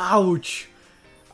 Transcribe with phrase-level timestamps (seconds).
[0.00, 0.68] Ауч!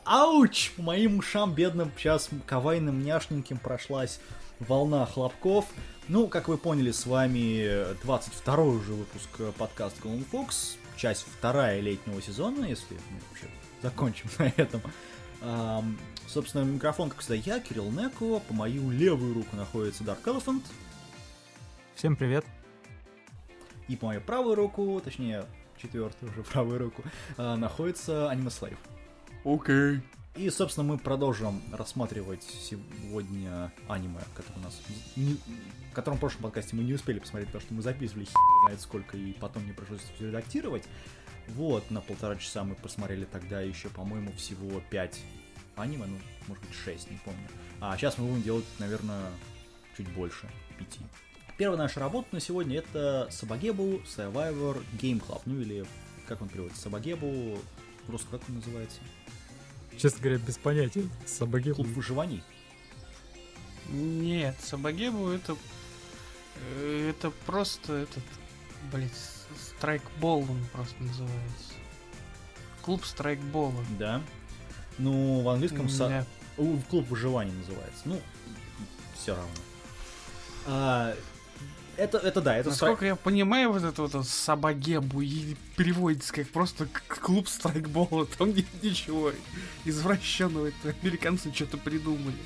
[0.07, 0.71] Ауч!
[0.71, 4.21] По моим ушам бедным сейчас кавайным няшненьким прошлась
[4.59, 5.67] волна хлопков.
[6.09, 12.23] Ну, как вы поняли, с вами 22 уже выпуск подкаста Golden Fox, часть вторая летнего
[12.23, 13.49] сезона, если мы вообще
[13.83, 14.81] закончим на этом.
[15.43, 20.63] Um, собственно, микрофон, как всегда, я, Кирилл Неко, по мою левую руку находится Dark Elephant.
[21.97, 22.47] Всем привет.
[23.89, 25.45] И по мою правую руку, точнее,
[25.85, 27.03] четвертую уже правую руку,
[27.37, 28.79] uh, находится Anime Slave.
[29.45, 29.75] Окей.
[29.75, 30.01] Okay.
[30.37, 34.83] И, собственно, мы продолжим рассматривать сегодня аниме, которое у нас...
[35.15, 35.37] Не,
[35.93, 38.81] в котором в прошлом подкасте мы не успели посмотреть, потому что мы записывали хер знает
[38.81, 40.83] сколько, и потом мне пришлось все редактировать.
[41.49, 45.21] Вот, на полтора часа мы посмотрели тогда еще, по-моему, всего 5
[45.77, 47.49] аниме, ну, может быть, 6, не помню.
[47.81, 49.31] А сейчас мы будем делать, наверное,
[49.97, 50.99] чуть больше, 5.
[51.57, 55.87] Первая наша работа на сегодня это Сабагебу Survivor Game Club, ну или,
[56.27, 57.59] как он переводится, Сабагебу,
[58.09, 58.99] просто как он называется?
[59.97, 61.09] Честно говоря, без понятия.
[61.27, 61.77] Сабагебу.
[61.77, 62.43] Клуб выживаний?
[63.89, 65.57] Нет, Сабагебу это...
[66.77, 68.25] э, Это просто этот...
[68.93, 69.09] Блин,
[69.79, 71.73] страйкбол он просто называется.
[72.83, 73.85] Клуб страйкбола.
[73.99, 74.21] Да.
[74.99, 75.89] Ну, в английском...
[76.57, 78.03] У- Клуб выживания называется.
[78.05, 78.21] Ну,
[79.17, 79.51] все равно.
[80.67, 81.15] А,
[81.97, 86.87] это, это да, это Насколько я понимаю, вот это вот Сабагебу и переводится как просто
[87.09, 88.27] клуб страйкбола.
[88.27, 89.33] Там нет ничего
[89.85, 90.69] извращенного.
[90.69, 92.37] Это американцы что-то придумали.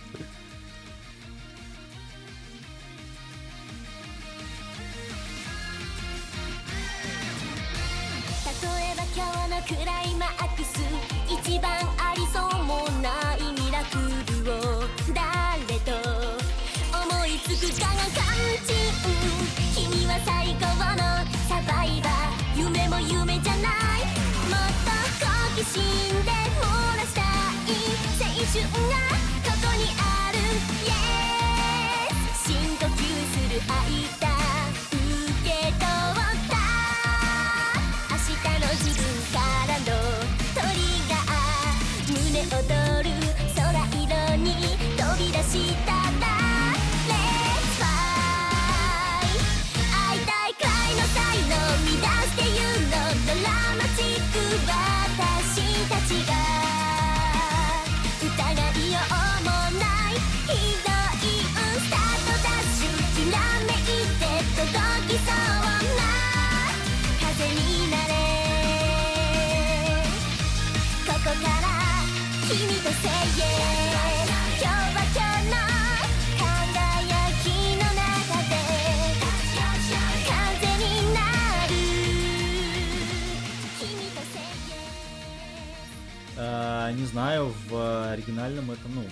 [86.92, 89.02] Не знаю, в оригинальном это, ну,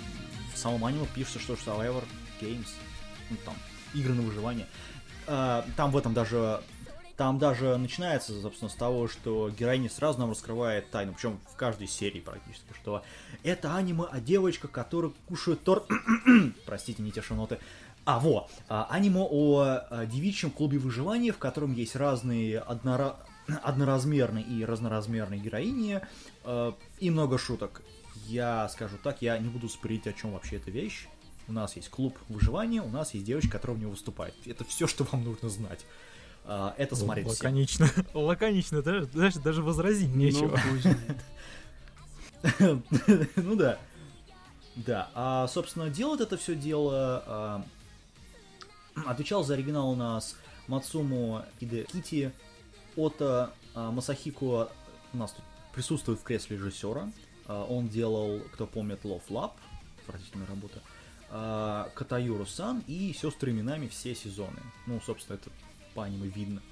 [0.55, 2.05] в самом аниме пишется, что Survivor
[2.41, 2.69] Games,
[3.31, 3.55] ну, там,
[3.95, 4.67] игры на выживание.
[5.27, 6.63] А, там в этом даже,
[7.17, 11.89] там даже начинается, собственно, с того, что героиня сразу нам раскрывает тайну, причем в каждой
[11.89, 13.03] серии практически, что
[13.43, 15.87] это аниме о девочках, которые кушают торт,
[16.67, 17.59] простите, не те шаноты,
[18.05, 23.17] а, во, а, аниме о, девичьем клубе выживания, в котором есть разные однора...
[23.63, 26.01] одноразмерные и разноразмерные героини,
[26.45, 27.83] э, и много шуток.
[28.27, 31.07] Я скажу так, я не буду спорить, о чем вообще эта вещь.
[31.49, 34.35] У нас есть клуб выживания, у нас есть девочка, которая в него выступает.
[34.47, 35.87] Это все, что вам нужно знать.
[36.45, 37.27] А, Это смотреть.
[37.27, 37.89] Лаконично.
[38.15, 40.57] Лаконично, даже, даже, даже возразить нечего.
[40.57, 40.87] Ну, пусть.
[43.37, 43.79] Ну да.
[44.77, 47.23] Да, а, собственно, делает это все дело...
[47.27, 47.65] а,
[49.07, 50.37] отвечал за оригинал у нас
[50.69, 52.33] Мацуму Иде Кити,
[52.97, 54.71] Ото а, Масахико
[55.13, 57.11] у нас тут присутствует в кресле режиссера.
[57.47, 59.53] А, он делал, кто помнит, Love Lab,
[60.03, 60.81] отвратительная работа.
[61.31, 64.61] А, Катаюру Сан и сестры именами все сезоны.
[64.87, 65.51] Ну, собственно, это
[65.95, 66.63] по аниме видно.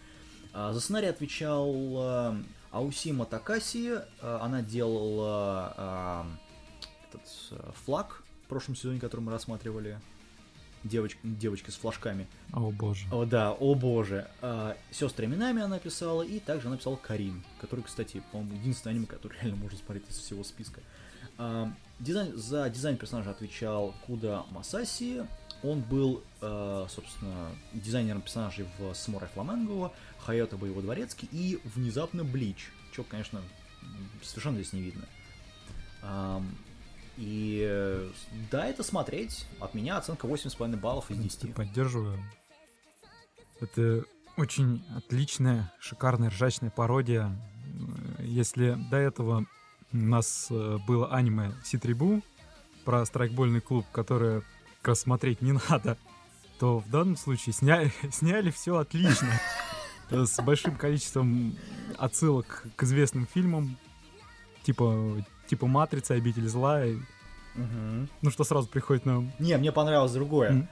[0.53, 3.93] А, За сценарий отвечал а, Аусима Такаси.
[4.21, 6.27] А, Она делала а,
[7.09, 10.01] этот а, флаг в прошлом сезоне, который мы рассматривали.
[10.85, 12.27] Девочка, девочка с флажками.
[12.53, 13.07] О боже.
[13.11, 14.29] О, да, о боже.
[14.43, 19.07] А, Сестры именами она писала, и также она писала Карин, который, кстати, по-моему, единственный аниме,
[19.07, 20.83] который реально можно смотреть из всего списка.
[21.39, 25.23] А, дизайн, за дизайн персонажа отвечал Куда Масаси.
[25.63, 32.71] Он был, э, собственно, дизайнером персонажей в Самурай Фламенго, Хайото Боевой Дворецкий и внезапно Блич.
[32.93, 33.41] Чего, конечно,
[34.23, 35.07] совершенно здесь не видно.
[37.17, 38.11] И э,
[38.51, 39.47] да, это смотреть.
[39.61, 41.55] От меня оценка 8,5 баллов из 10.
[41.55, 42.19] Поддерживаю.
[43.61, 44.05] Это
[44.37, 47.31] Очень отличная, шикарная, ржачная пародия.
[48.19, 49.47] Э, Если до этого
[49.93, 52.21] у нас э, было аниме Ситрибу
[52.85, 54.43] про страйкбольный клуб, которое
[54.83, 54.97] как
[55.41, 55.97] не надо,
[56.59, 59.31] то в данном случае сняли, сняли все отлично.
[60.11, 61.57] С большим количеством
[61.97, 63.79] отсылок к известным фильмам,
[64.63, 66.97] типа, типа «Матрица», «Обитель зла», и-
[67.55, 68.09] Мгм.
[68.23, 69.33] ну что сразу приходит на ум.
[69.39, 70.51] Не, мне понравилось другое.
[70.51, 70.69] М.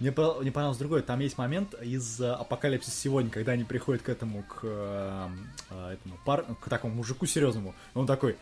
[0.00, 1.00] Мне, мне понравилось другое.
[1.00, 5.28] Там есть момент из э, Апокалипсис сегодня, когда они приходят к этому, к э,
[5.70, 6.44] э, этому пар...
[6.60, 7.74] к такому мужику серьезному.
[7.94, 8.36] Он такой,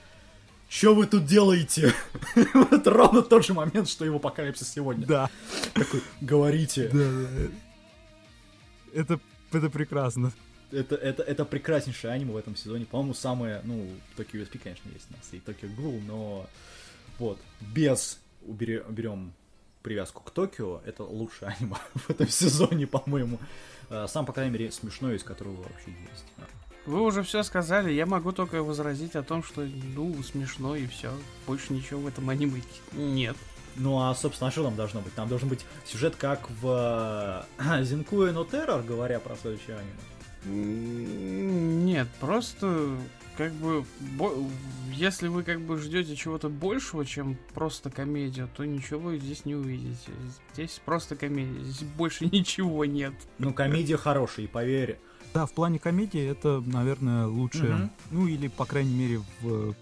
[0.69, 1.93] что вы тут делаете?
[2.55, 5.07] Вот ровно тот же момент, что и в Апокалипсис сегодня.
[5.07, 5.31] Да,
[5.75, 6.89] Такой, говорите.
[6.89, 9.01] да, да.
[9.01, 9.21] Это,
[9.53, 10.33] это прекрасно.
[10.72, 12.87] Это, это, это прекраснейшее аниме в этом сезоне.
[12.87, 16.46] По-моему, самое, ну, Токио USP, конечно, есть у нас, и Токио Гул, но
[17.19, 19.32] вот, без убере- уберем
[19.82, 23.38] привязку к Токио, это лучшее аниме в этом сезоне, по-моему.
[23.90, 26.25] Э, Сам, по крайней мере, смешной, из которого вообще есть.
[26.87, 29.62] Вы уже все сказали, я могу только возразить о том, что,
[29.94, 31.11] ну, смешно и все.
[31.46, 32.61] Больше ничего в этом аниме
[32.93, 33.37] нет.
[33.76, 35.14] Ну, а, собственно, а что там должно быть?
[35.14, 39.93] Там должен быть сюжет, как в э, Зинкуэ но Террор, говоря про следующее аниме.
[40.46, 42.96] Нет, просто
[43.37, 43.85] как бы
[44.17, 44.35] бо-
[44.93, 49.55] если вы как бы ждете чего-то большего, чем просто комедию, то ничего вы здесь не
[49.55, 50.12] увидите.
[50.52, 53.14] Здесь просто комедия, здесь больше ничего нет.
[53.38, 54.99] Ну, комедия хорошая, поверь.
[55.32, 57.75] Да, в плане комедии это, наверное, лучшее.
[57.75, 57.90] Мгм.
[58.12, 59.75] Ну, или, по крайней мере, в...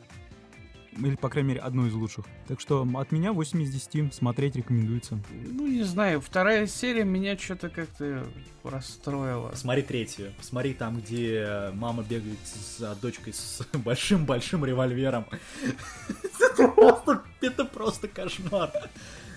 [0.98, 2.26] Или, по крайней мере, одно из лучших.
[2.46, 5.18] Так что от меня 8 из 10 смотреть рекомендуется.
[5.30, 8.26] Ну, не знаю, вторая серия меня что-то как-то
[8.62, 9.48] расстроила.
[9.48, 10.32] Посмотри третью.
[10.36, 12.38] Посмотри там, где мама бегает
[12.78, 15.24] за дочкой с большим-большим револьвером.
[16.40, 18.70] Это просто, это просто кошмар.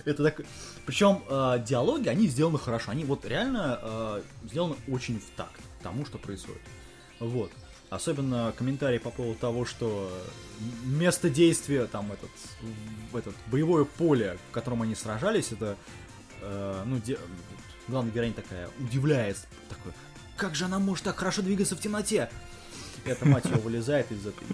[0.04, 0.42] Это так...
[0.86, 2.92] Причем э, диалоги, они сделаны хорошо.
[2.92, 6.62] Они вот реально э, сделаны очень в такт тому, что происходит.
[7.19, 7.52] Вот.
[7.90, 10.12] Особенно комментарии по поводу того, что
[10.84, 12.32] место действия, там, этот,
[13.14, 15.78] этот боевое поле, в котором они сражались, это,
[16.42, 17.20] э, ну, де-
[17.88, 19.92] главная героиня такая удивляется, такой,
[20.36, 22.30] как же она может так хорошо двигаться в темноте?
[23.06, 24.46] И эта мать ее вылезает из этой,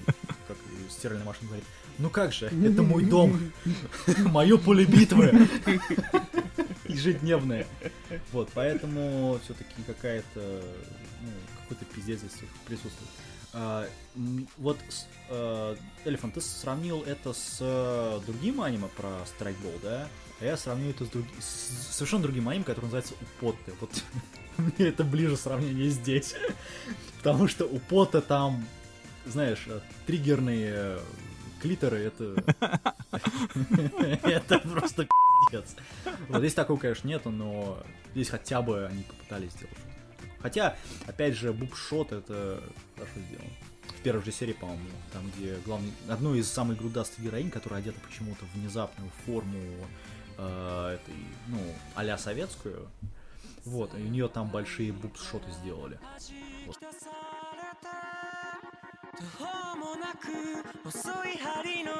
[0.48, 0.58] как
[0.90, 1.66] стиральной машины, говорит,
[2.00, 3.52] ну как же, это мой дом,
[4.26, 5.48] мое поле битвы,
[6.86, 7.66] ежедневное.
[8.34, 10.62] Вот, поэтому все-таки какая-то,
[11.22, 11.30] ну,
[11.72, 12.32] какой-то пиздец здесь
[12.66, 13.10] присутствует.
[13.54, 13.88] А,
[14.58, 14.78] вот,
[15.30, 15.76] э,
[16.06, 20.08] Элефант, ты сравнил это с э, другим аниме про страйкбол, да?
[20.40, 23.74] А я сравнил это с, друг- с совершенно другим аниме, которое называется Употты.
[23.82, 24.04] Вот
[24.58, 26.36] мне это ближе сравнение здесь.
[27.18, 28.66] Потому что у Пота там,
[29.26, 31.00] знаешь, э, триггерные э,
[31.62, 32.36] клиторы, это...
[34.24, 35.08] Это просто
[35.50, 35.76] пиздец.
[36.30, 39.78] Вот здесь такого, конечно, нету, но здесь хотя бы они попытались сделать.
[40.41, 42.63] Хотя, опять же, бубшот это
[42.95, 43.51] хорошо сделано.
[43.89, 47.99] В первой же серии, по-моему, там, где главный, одну из самых грудастых героинь, которая одета
[48.01, 49.59] почему-то в внезапную форму
[50.39, 51.15] э, этой,
[51.49, 51.59] ну,
[51.95, 52.89] а советскую.
[53.65, 55.99] Вот, и у нее там большие бубшоты сделали.
[56.67, 56.79] Вот.
[59.19, 60.27] 途方もなく
[60.85, 61.93] 細い針の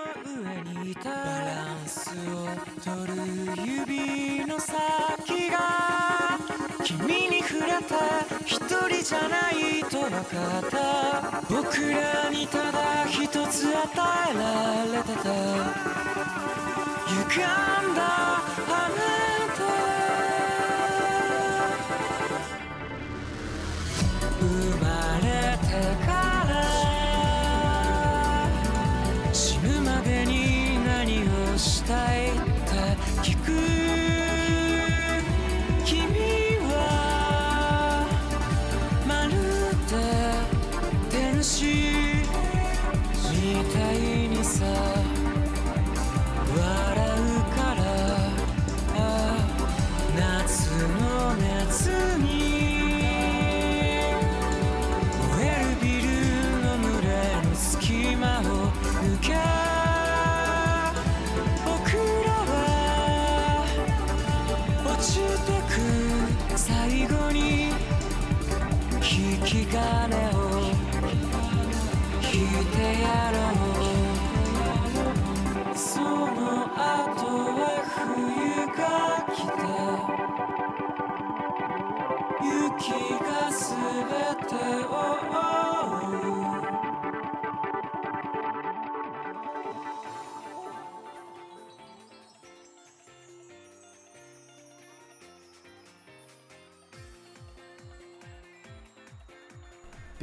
[0.43, 2.47] 上にいたバランスを
[2.85, 3.17] 取る
[3.65, 10.20] 指の先が 君に触れた一人じゃないと分か
[10.60, 11.42] った。
[11.50, 13.82] 僕らにただ一つ与
[14.30, 15.24] えられてた。
[17.08, 18.42] 歪んだ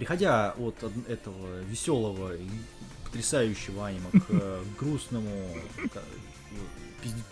[0.08, 2.48] переходя от этого веселого и
[3.04, 5.30] потрясающего аниме к э, грустному
[7.02, 7.22] пизде-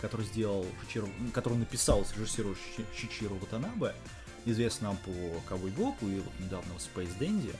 [0.00, 2.54] который сделал Шичиро, который написал, срежиссировал
[2.96, 3.92] Шичиро Ватанабе,
[4.44, 5.10] известный нам по
[5.48, 7.54] Кавой Бопу и вот недавно в Space Dandy.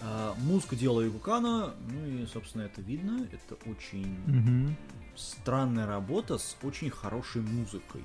[0.00, 3.26] А, музыку делал Игукана, ну и, собственно, это видно.
[3.32, 4.76] Это очень
[5.16, 8.02] странная работа с очень хорошей музыкой.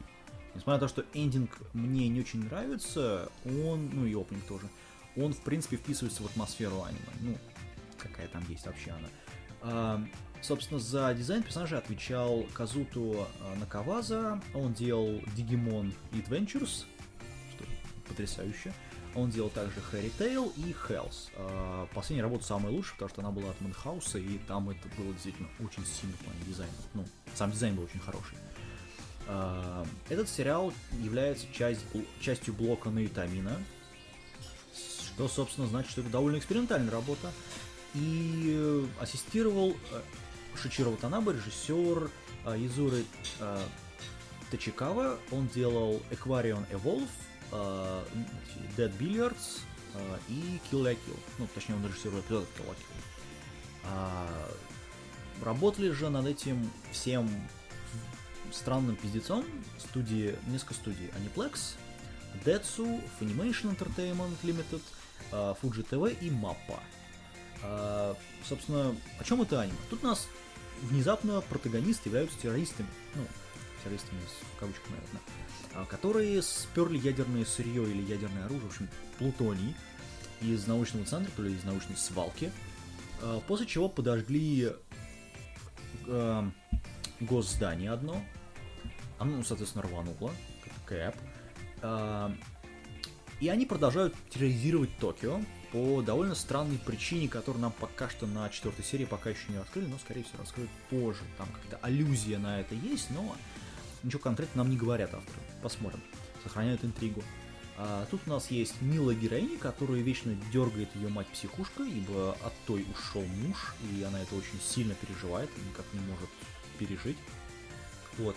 [0.56, 4.68] Несмотря на то, что эндинг мне не очень нравится, он, ну и опенинг тоже,
[5.18, 7.00] он, в принципе, вписывается в атмосферу аниме.
[7.22, 7.38] Ну,
[7.98, 9.08] какая там есть вообще она.
[9.62, 10.04] А,
[10.42, 14.42] собственно, за дизайн персонажа отвечал Казуту а, Накаваза.
[14.54, 16.86] Он делал Digimon Adventures,
[17.52, 17.66] что
[18.08, 18.72] потрясающе.
[19.16, 21.30] Он делал также Fairy Tail и Hells.
[21.36, 25.12] А, Последняя работа самая лучшая, потому что она была от Манхауса, и там это было
[25.14, 26.74] действительно очень сильно в плане дизайна.
[26.94, 28.38] Ну, сам дизайн был очень хороший.
[30.08, 30.72] Этот сериал
[31.02, 31.82] является часть,
[32.22, 33.58] частью блока Наитамина,
[35.18, 37.32] что, собственно, значит, что это довольно экспериментальная работа.
[37.96, 40.02] И э, ассистировал э,
[40.62, 42.12] Шичиро Ватанабе, режиссер
[42.46, 43.04] э, Изуры
[44.52, 45.18] Тачикава.
[45.32, 47.10] Он делал Aquarion Evolve,
[48.78, 49.62] Dead Billiards
[50.30, 51.20] и Kill la Kill.
[51.40, 53.04] Ну, точнее, он режиссирует эпизод Kill la Kill.
[53.86, 54.50] А,
[55.42, 57.28] работали же над этим всем
[58.52, 59.46] странным пиздецом
[59.80, 61.10] студии, несколько студий.
[61.18, 61.76] Aniplex,
[62.46, 64.82] Detsu, Funimation Entertainment Limited,
[65.32, 66.80] Fuji TV и Mappa.
[67.64, 69.78] А, собственно, о чем это аниме?
[69.90, 70.28] Тут у нас
[70.84, 73.26] внезапно протагонисты являются террористами, ну,
[73.84, 74.20] террористами
[74.56, 75.22] в кавычках, наверное,
[75.74, 79.76] а, которые сперли ядерное сырье или ядерное оружие, в общем, плутоний,
[80.42, 82.52] из научного центра, то ли из научной свалки,
[83.22, 84.72] а, после чего подожгли
[86.06, 86.50] э,
[87.20, 88.24] госздание одно,
[89.18, 90.32] оно, соответственно, рвануло,
[90.64, 91.16] как кэп,
[91.82, 92.32] А,
[93.40, 95.42] и они продолжают терроризировать Токио
[95.72, 99.88] по довольно странной причине, которую нам пока что на четвертой серии пока еще не раскрыли,
[99.88, 101.22] но, скорее всего, раскроют позже.
[101.38, 103.36] Там какая-то аллюзия на это есть, но
[104.04, 105.40] ничего конкретно нам не говорят авторы.
[105.62, 106.02] Посмотрим.
[106.44, 107.24] Сохраняют интригу.
[107.78, 112.86] А, тут у нас есть милая героиня, которую вечно дергает ее мать-психушка, ибо от той
[112.92, 116.30] ушел муж, и она это очень сильно переживает, и никак не может
[116.80, 117.18] пережить.
[118.18, 118.36] Вот.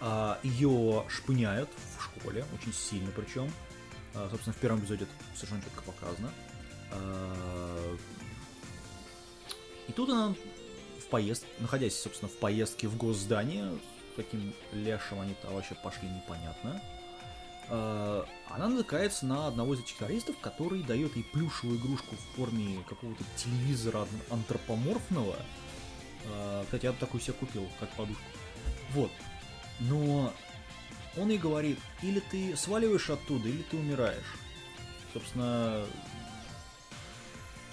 [0.00, 3.50] А, ее шпыняют в школе, очень сильно причем.
[4.14, 6.30] А, собственно, в первом эпизоде это совершенно четко показано.
[6.92, 7.96] А,
[9.88, 10.34] И тут она
[11.00, 13.70] в поездке, находясь, собственно, в поездке в госздание,
[14.16, 16.80] каким лешим они-то вообще пошли, непонятно,
[17.68, 22.82] а, она натыкается на одного из этих террористов, который дает ей плюшевую игрушку в форме
[22.88, 25.36] какого-то телевизора ан- антропоморфного.
[26.64, 28.22] Кстати, я бы такой себе купил, как подушку.
[28.92, 29.10] Вот.
[29.80, 30.32] Но
[31.16, 34.34] он ей говорит, или ты сваливаешь оттуда, или ты умираешь.
[35.12, 35.84] Собственно,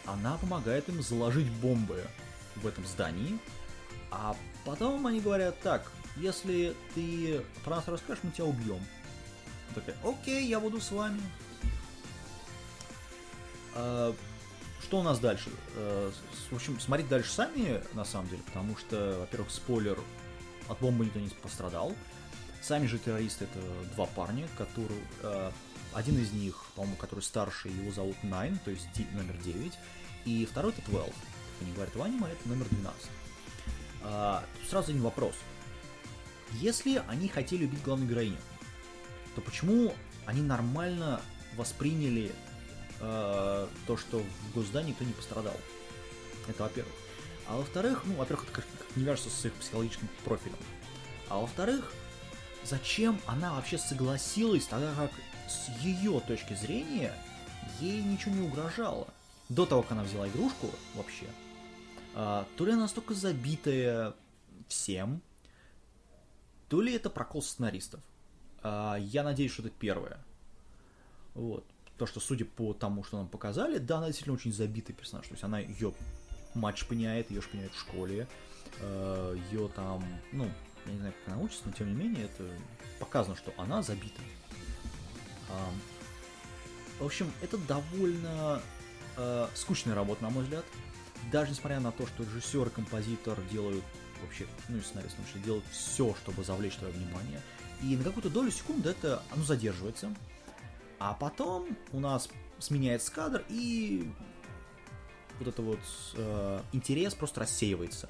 [0.06, 2.06] она помогает им заложить бомбы
[2.56, 3.40] в этом здании,
[4.12, 8.84] а потом они говорят, так, если ты про нас расскажешь, мы тебя убьем.
[9.70, 11.22] Она такая, окей, я буду с вами.
[13.74, 14.14] А,
[14.82, 15.50] что у нас дальше?
[15.76, 19.98] С- В общем, смотреть дальше сами, на самом деле, потому что, во-первых, спойлер,
[20.68, 21.96] от бомбы никто не пострадал.
[22.62, 23.60] Сами же террористы это
[23.96, 25.02] два парня, которые...
[25.24, 25.52] э,
[25.94, 29.74] один из них, по-моему, который старше, его зовут Найн, то есть номер 9.
[30.26, 31.14] И второй это 12.
[31.14, 31.22] Как
[31.62, 33.10] они говорят в аниме, это номер 12.
[34.04, 35.36] А, сразу один вопрос.
[36.54, 38.38] Если они хотели убить главную героиню,
[39.36, 39.94] то почему
[40.26, 41.22] они нормально
[41.56, 42.32] восприняли
[43.00, 45.56] э, то, что в госздании никто не пострадал?
[46.48, 46.94] Это во-первых.
[47.48, 50.58] А во-вторых, ну, во-первых, это как, как мне кажется, с их психологическим профилем.
[51.30, 51.92] А во-вторых,
[52.64, 55.12] зачем она вообще согласилась, тогда как
[55.48, 57.14] с ее точки зрения
[57.80, 59.08] ей ничего не угрожало.
[59.50, 61.26] До того, как она взяла игрушку вообще,
[62.14, 64.14] а, то ли она настолько забитая
[64.68, 65.22] всем,
[66.70, 68.00] то ли это прокол сценаристов.
[68.64, 70.20] А, я надеюсь, что это первое.
[71.34, 71.66] Вот.
[71.98, 75.28] То, что судя по тому, что нам показали, да, она действительно очень забитый персонаж.
[75.28, 75.94] То есть она ее
[76.54, 78.28] мать шпыняет, ее шпыняют в школе,
[78.82, 80.50] ее там, ну,
[80.86, 82.50] я не знаю, как она учится, но тем не менее это
[83.00, 84.22] показано, что она забита.
[85.50, 85.82] Ам,
[87.00, 88.62] В общем, это довольно
[89.18, 90.66] э, скучная работа, на мой взгляд.
[91.32, 93.84] Даже несмотря на то, что режиссер и композитор делают
[94.22, 97.42] вообще, ну и сценарист, потому что делают все, чтобы завлечь твое внимание.
[97.82, 100.14] И на какую-то долю секунды это оно задерживается.
[101.00, 104.12] А потом у нас сменяется кадр, и
[105.40, 105.80] вот это вот
[106.14, 108.08] э, интерес просто рассеивается.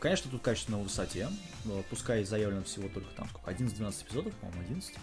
[0.00, 1.28] Конечно, тут качество на высоте.
[1.66, 4.94] Э, Пускай заявлено всего только там сколько, 11-12 эпизодов, по-моему, 11.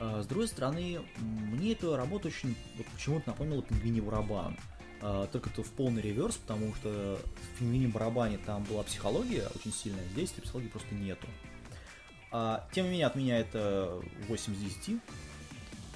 [0.00, 4.56] А, С другой стороны, мне эта работа очень вот почему-то напомнила «Пингвиний барабан».
[5.30, 10.02] Только то в полный реверс, потому что в «Пингвине барабане» там была психология очень сильная,
[10.08, 11.26] здесь этой психологии просто нету.
[12.32, 15.00] А, Тем не менее, от меня это 8 из 10.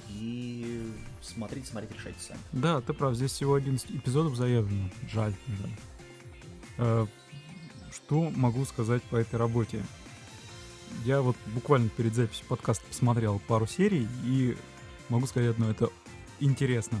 [0.09, 0.89] И
[1.21, 2.39] смотреть, смотреть, решайте сами.
[2.53, 4.89] Да, ты прав, здесь всего 11 эпизодов заявлено.
[5.11, 5.33] Жаль,
[6.77, 7.07] жаль.
[8.05, 9.81] Что могу сказать по этой работе?
[11.05, 14.57] Я вот буквально перед записью подкаста посмотрел пару серий и
[15.07, 15.89] могу сказать одно, это
[16.41, 16.99] интересно.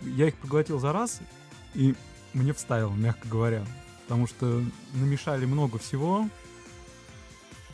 [0.00, 1.20] Я их проглотил за раз,
[1.74, 1.94] и
[2.32, 3.64] мне вставило, мягко говоря.
[4.04, 6.26] Потому что намешали много всего.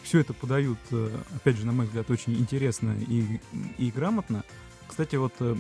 [0.03, 3.41] Все это подают, э, опять же, на мой взгляд, очень интересно и,
[3.79, 4.45] и грамотно.
[4.89, 5.57] Кстати, вот э,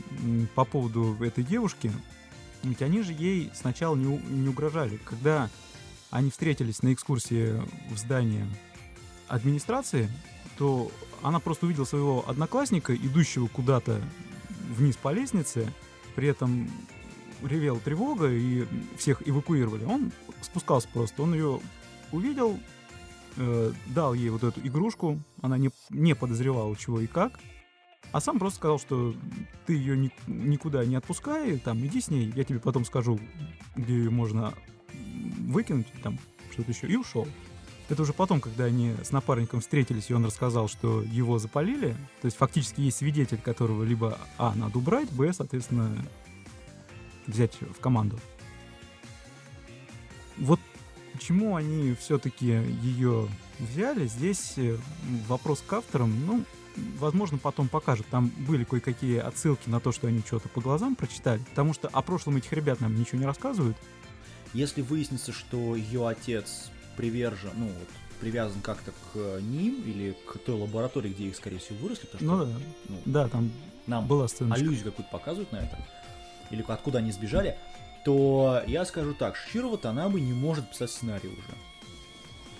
[0.55, 1.93] по поводу этой девушки,
[2.63, 4.99] ведь они же ей сначала не, не угрожали.
[5.05, 5.49] Когда
[6.11, 7.61] они встретились на экскурсии
[7.91, 8.47] в здании
[9.29, 10.11] администрации,
[10.59, 10.91] то
[11.23, 14.01] она просто увидела своего одноклассника, идущего куда-то
[14.77, 15.73] вниз по лестнице,
[16.15, 16.71] при этом
[17.43, 19.85] ревела тревога, и всех эвакуировали.
[19.85, 21.61] Он спускался просто, он ее
[22.13, 22.59] увидел,
[23.37, 27.39] э, дал ей вот эту игрушку, она не, не подозревала, чего и как,
[28.13, 29.15] а сам просто сказал, что
[29.67, 33.19] ты ее ни- никуда не отпускай, там, иди с ней, я тебе потом скажу,
[33.75, 34.55] где ее можно
[34.93, 36.19] выкинуть, там,
[36.53, 37.27] что-то еще, и ушел.
[37.89, 42.27] Это уже потом, когда они с напарником встретились, и он рассказал, что его запалили, то
[42.27, 45.97] есть фактически есть свидетель, которого либо, а, надо убрать, б, соответственно,
[47.27, 48.19] взять в команду.
[50.37, 50.61] Вот
[51.13, 52.47] почему они все-таки
[52.83, 54.77] ее взяли, здесь э,
[55.29, 56.45] вопрос к авторам, ну,
[56.99, 58.07] возможно, потом покажут.
[58.09, 62.03] Там были кое-какие отсылки на то, что они что-то по глазам прочитали, потому что о
[62.03, 63.77] прошлом этих ребят нам ничего не рассказывают.
[64.53, 67.89] Если выяснится, что ее отец привержен, ну вот,
[68.21, 72.37] привязан как-то к ним или к той лаборатории, где их, скорее всего, выросли, потому Ну
[72.37, 73.51] что да, ну, да, там
[73.87, 74.55] нам была сцена.
[74.55, 75.79] аллюзию какую-то показывают на это,
[76.51, 77.59] или откуда они сбежали,
[78.05, 81.55] то я скажу так, Широва Танабы не может писать сценарий уже.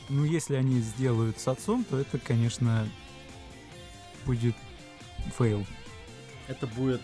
[0.09, 2.87] Ну, если они сделают с отцом, то это, конечно,
[4.25, 4.55] будет
[5.39, 5.67] фейл.
[6.49, 7.01] Это будет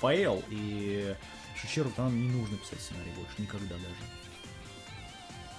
[0.00, 1.14] фейл, и
[1.60, 3.94] Шичеру Танабе не нужно писать сценарий больше, никогда даже.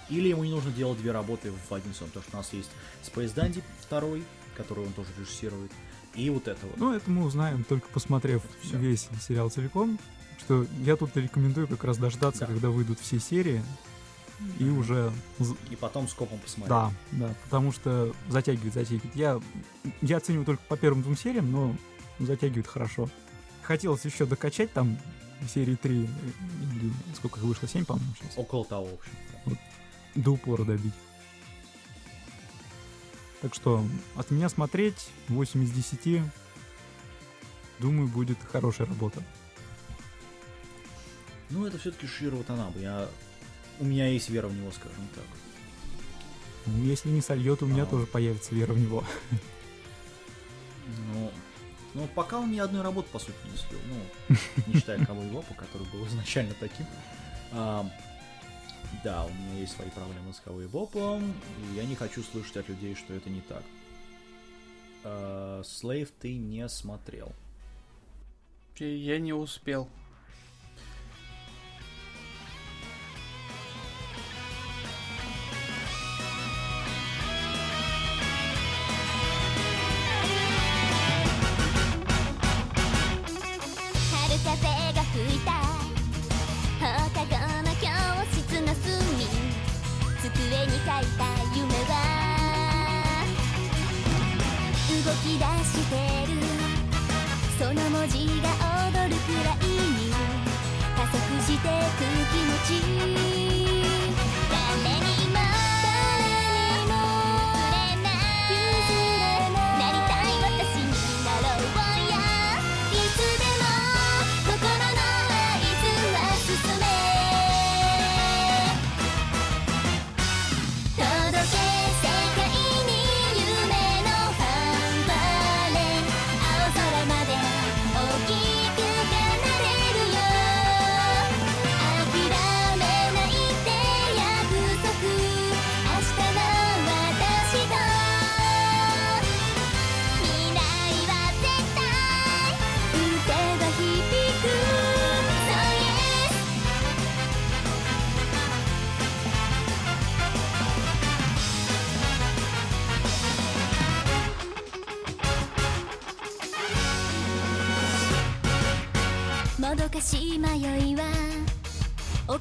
[0.09, 2.69] Или ему не нужно делать две работы в один сон, потому что у нас есть
[3.03, 4.23] Space Dandy второй,
[4.57, 5.71] который он тоже режиссирует,
[6.15, 6.77] и вот это вот.
[6.77, 8.77] Ну, это мы узнаем, только посмотрев Всё.
[8.77, 9.99] весь сериал целиком.
[10.39, 12.45] Что я тут рекомендую как раз дождаться, Да.
[12.47, 13.62] когда выйдут все серии,
[14.57, 15.12] и уже...
[15.38, 16.69] з- И потом скопом посмотреть.
[16.69, 19.15] Да, да, потому что затягивает, затягивает.
[19.15, 19.39] Я,
[20.01, 21.75] я оцениваю только по первым двум сериям, но
[22.19, 23.09] затягивает хорошо.
[23.63, 24.97] Хотелось еще докачать там
[25.47, 26.10] серии 3, или
[27.15, 28.38] сколько их вышло, 7, по-моему, сейчас.
[28.38, 28.93] Около того, в
[29.45, 29.58] общем.
[30.15, 30.93] до упора добить.
[33.41, 36.21] Так что от меня смотреть 8 из 10.
[37.80, 39.23] Думаю, будет хорошая работа.
[41.49, 42.82] Ну, это все-таки Широ Ватанабе.
[42.82, 43.08] Я...
[43.80, 45.23] У меня есть вера в него, скажем так.
[46.65, 47.86] Ну, Если не сольет, у меня А.
[47.86, 49.04] тоже появится вера в него.
[51.13, 51.32] Ну,
[51.93, 53.80] ну, пока он ни одной работы, по сути, не слил.
[53.88, 54.36] Ну,
[54.67, 56.86] не считая Кого Вопа, который был изначально таким.
[57.52, 57.91] Ам,
[59.04, 62.69] да, у меня есть свои проблемы с Кого Вопом, и я не хочу слышать от
[62.69, 63.63] людей, что это не так.
[65.04, 65.63] А,
[66.19, 67.32] ты не смотрел.
[68.78, 70.09] Я не успел.「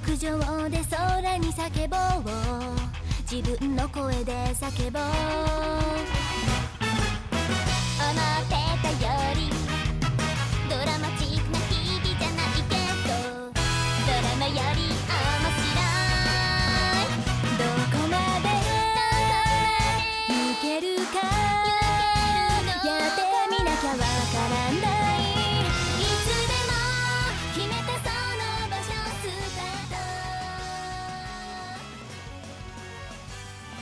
[0.09, 0.39] 屋上
[0.71, 2.33] で空に叫ぼう。
[3.31, 6.08] 自分の声で叫ぼう。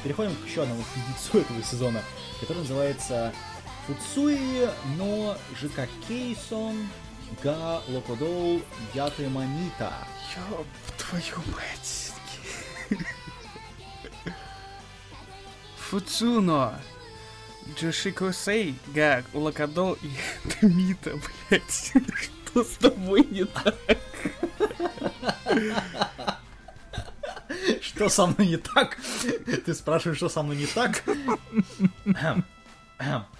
[0.06, 2.00] Переходим к еще одному фидицу этого сезона,
[2.38, 3.34] который называется
[3.88, 6.88] Фуцуи но Жикакейсон
[7.42, 8.62] га Локодол
[8.94, 9.92] Яты Манита.
[10.52, 10.64] Ёб
[10.96, 12.12] твою мать.
[15.76, 16.80] Фуцуно.
[17.76, 20.10] Джошикосей, Гак, Лакадол и
[20.60, 21.18] Томита,
[21.50, 21.92] блядь.
[22.46, 23.74] Что с тобой не так?
[27.86, 28.98] Что со мной не так?
[29.64, 31.04] Ты спрашиваешь, что со мной не так?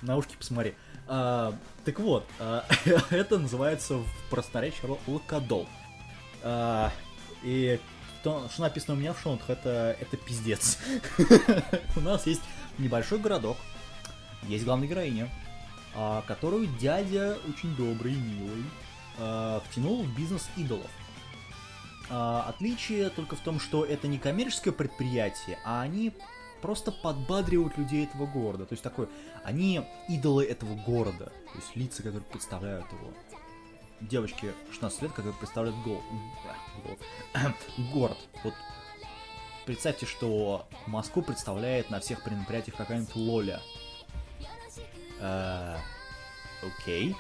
[0.03, 0.75] Наушки посмотри.
[1.09, 1.55] А,
[1.85, 2.65] так вот, а,
[3.11, 5.69] это называется в просторечии ло- локодол.
[6.43, 6.93] А,
[7.43, 7.81] и
[8.23, 10.79] то, что написано у меня в шонтах, это, это пиздец.
[11.97, 12.43] У нас есть
[12.79, 13.57] небольшой городок,
[14.49, 15.29] есть главная героиня,
[16.27, 18.65] которую дядя очень добрый и милый
[19.69, 20.91] втянул в бизнес идолов.
[22.09, 26.13] А, отличие только в том, что это не коммерческое предприятие, а они
[26.63, 28.67] просто подбадривают людей этого города.
[28.67, 29.09] То есть такой,
[29.45, 33.13] они идолы этого города, то есть лица, которые представляют его.
[34.01, 36.03] Девочки 16 лет, которые представляют гол...
[37.93, 38.19] город.
[38.45, 38.55] Вот
[39.65, 43.61] представьте, что Москву представляет на всех мероприятиях какая-нибудь Лоля.
[45.19, 45.79] Э,
[46.63, 47.17] Окей.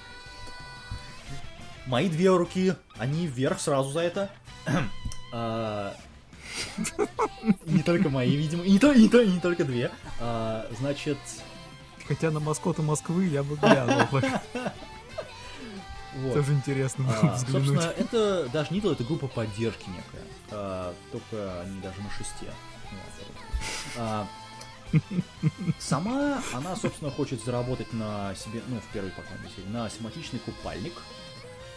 [1.86, 4.30] Мои две руки, они вверх сразу за это.
[5.32, 5.94] А,
[7.66, 8.62] Не только мои, видимо.
[8.64, 9.90] И Не, то- не, то- не только две.
[10.20, 11.18] А, Значит,
[12.08, 14.00] Хотя на маскота Москвы я бы глянул.
[14.10, 14.24] вот.
[16.32, 17.66] Тоже интересно А, взглянуть.
[17.68, 20.22] собственно, это даже не то, это группа поддержки некая.
[20.50, 22.46] А, только они даже на шесте.
[23.98, 24.26] А,
[25.78, 30.38] сама она, собственно, хочет заработать на себе, ну, в первой, по крайней мере, на симпатичный
[30.38, 30.94] купальник,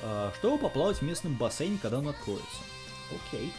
[0.04, 2.46] а, чтобы поплавать в местном бассейне, когда он откроется.
[3.12, 3.52] Окей.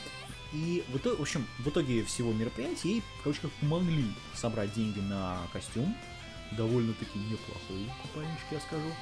[0.52, 5.00] И в итоге, в общем, в итоге всего мероприятия ей, в кавычках, помогли собрать деньги
[5.00, 5.96] на костюм.
[6.52, 8.92] Довольно-таки неплохой купальничек, я скажу.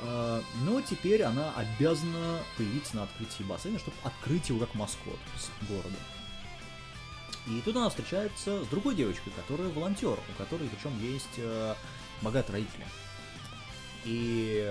[0.00, 5.48] А, Но теперь она обязана появиться на открытии бассейна, чтобы открыть его как маскот с
[5.68, 5.96] города.
[7.46, 11.74] И тут она встречается с другой девочкой, которая волонтер, у которой причем есть э,
[12.20, 12.86] богатые родители.
[14.04, 14.70] И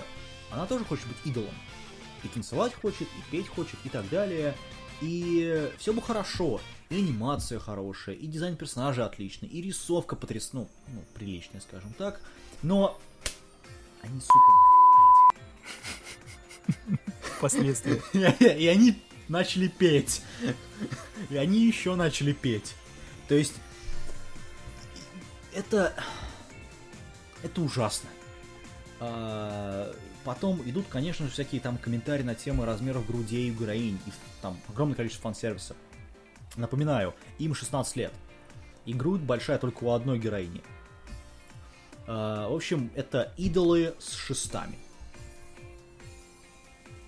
[0.52, 1.54] она тоже хочет быть идолом.
[2.24, 4.56] И танцевать хочет, и петь хочет, и так далее.
[5.02, 6.60] И все бы хорошо.
[6.90, 10.54] И анимация хорошая, и дизайн персонажа отличный, и рисовка потряс...
[10.54, 12.22] ну, ну, приличная, скажем так.
[12.64, 12.98] Но
[14.02, 14.38] они, сука,
[17.42, 18.02] Последствия.
[18.58, 20.22] И они начали петь.
[21.30, 22.74] И они еще начали петь.
[23.28, 23.54] То есть,
[25.54, 25.94] это...
[27.44, 28.10] Это ужасно.
[30.28, 33.98] Потом идут, конечно же, всякие там комментарии на темы размеров грудей героинь.
[34.06, 34.12] И
[34.42, 35.74] там огромное количество фан-сервиса.
[36.58, 38.12] Напоминаю, им 16 лет.
[38.84, 40.62] И грудь большая только у одной героини.
[42.08, 44.78] А, В общем, это идолы с шестами.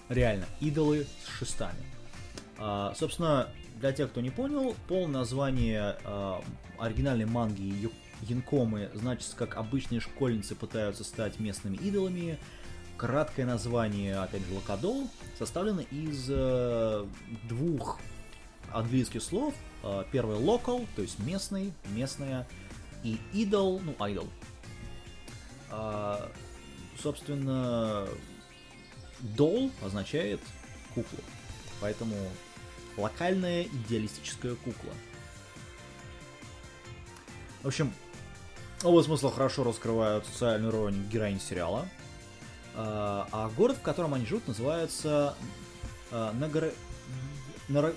[0.08, 1.84] Реально, идолы с шестами.
[2.58, 3.50] А, собственно,
[3.82, 6.42] для тех, кто не понял, полное название а,
[6.78, 12.38] оригинальной манги Янкомы значится как обычные школьницы пытаются стать местными идолами.
[13.00, 17.06] Краткое название, опять же, Локадол, составлено из э,
[17.48, 17.98] двух
[18.74, 19.54] английских слов.
[19.84, 22.46] Э, Первое local, то есть местный, местная,
[23.04, 24.28] и идол, ну, idol.
[25.70, 26.30] А,
[27.02, 28.06] собственно,
[29.22, 30.42] дол означает
[30.94, 31.20] куклу.
[31.80, 32.18] Поэтому
[32.98, 34.92] локальная идеалистическая кукла.
[37.64, 37.94] В общем,
[38.84, 41.88] оба смысла хорошо раскрывают социальную роль героинь сериала.
[42.76, 45.36] А а город, в котором они живут, называется
[46.12, 46.74] а, Нагаре...
[47.68, 47.96] Нара-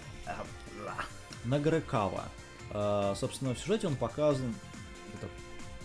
[2.71, 4.55] а, Собственно, в сюжете он показан...
[5.15, 5.29] это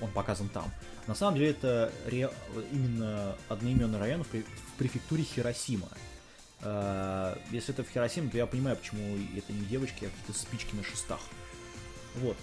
[0.01, 0.71] он показан там.
[1.07, 2.31] На самом деле это ре-
[2.71, 5.87] именно одноименный район в, пре- в префектуре Хиросима.
[7.51, 10.83] Если это в Хиросиме, то я понимаю, почему это не девочки, а какие-то спички на
[10.83, 11.19] шестах.
[12.15, 12.35] Вот.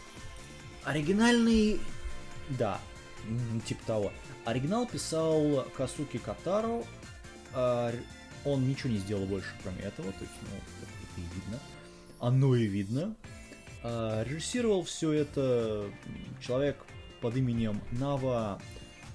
[0.85, 1.81] Оригинальный...
[2.51, 2.81] Да,
[3.67, 4.13] типа того.
[4.45, 6.85] Оригинал писал Касуки Катаро,
[7.55, 7.93] а,
[8.45, 10.49] он ничего не сделал больше, кроме этого, то есть, ну,
[10.83, 11.59] это, и видно.
[12.21, 13.17] Оно и видно.
[13.83, 15.91] А, режиссировал все это
[16.41, 16.85] человек
[17.21, 18.61] под именем Нава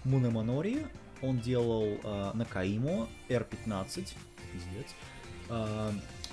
[0.04, 0.88] Мунеманори.
[1.22, 4.14] Он делал а, Накаимо, R15,
[4.52, 4.88] пиздец,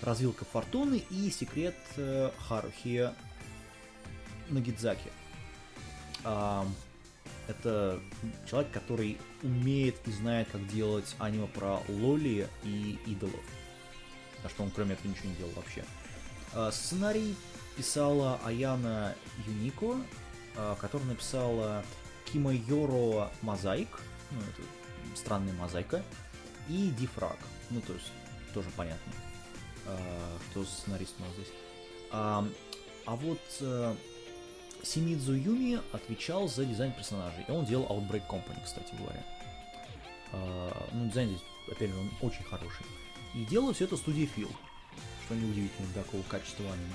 [0.02, 3.11] Развилка Фортуны и Секрет э, Харухи
[4.50, 5.11] Нагидзаки.
[7.48, 8.00] Это
[8.48, 13.44] человек, который умеет и знает, как делать аниме про лоли и идолов.
[14.44, 15.85] А что он кроме этого ничего не делал вообще.
[16.52, 17.35] А, Сценарий
[17.76, 19.14] писала Аяна
[19.46, 19.96] Юнико,
[20.56, 21.85] а, которая написала
[22.32, 26.02] Кимайоро Мозаик, ну это странная мозаика,
[26.68, 27.38] и Дифраг,
[27.70, 28.11] ну то есть
[28.52, 29.12] тоже понятно,
[30.50, 31.52] кто сценарист у нас здесь.
[32.11, 32.46] А,
[33.06, 33.94] а вот э,
[34.87, 39.22] Симидзу Юми отвечал за дизайн персонажей, и он делал Outbreak Company, кстати говоря.
[40.33, 42.87] А, ну, дизайн здесь, опять же, он очень хороший.
[43.35, 44.51] И делал все это студия Фил,
[45.25, 46.94] что неудивительно для такого качества аниме.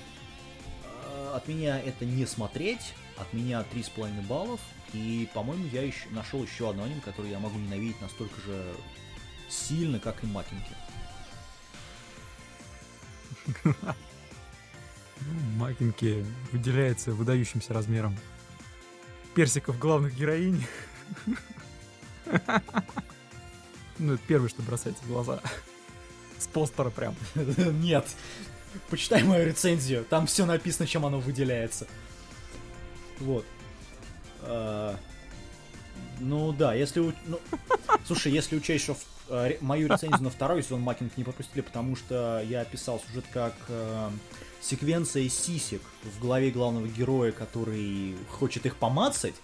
[1.05, 4.61] А, От меня это не смотреть, от меня 3,5 баллов,
[4.93, 8.73] и, по-моему, я еще нашел еще одно аниме, которое я могу ненавидеть настолько же
[9.49, 10.75] сильно, как и Макинки.
[15.57, 18.17] Макинки выделяется выдающимся размером
[19.35, 20.65] персиков главных героинь.
[23.99, 25.41] Ну, это первое, что бросается в глаза.
[26.39, 27.15] С постера прям.
[27.35, 28.07] Нет.
[28.89, 30.05] Почитай мою рецензию.
[30.05, 31.87] Там все написано, чем оно выделяется.
[33.19, 33.45] Вот.
[34.41, 34.95] А,
[36.19, 36.99] Ну да, если...
[37.01, 37.39] у- ну,
[38.07, 38.97] Слушай, если учесть, что
[39.29, 43.53] ре- мою рецензию на второй сезон Макинг не пропустили, потому что я описал сюжет как
[43.67, 44.09] э,
[44.61, 49.35] секвенция сисек в голове главного героя, который хочет их помацать.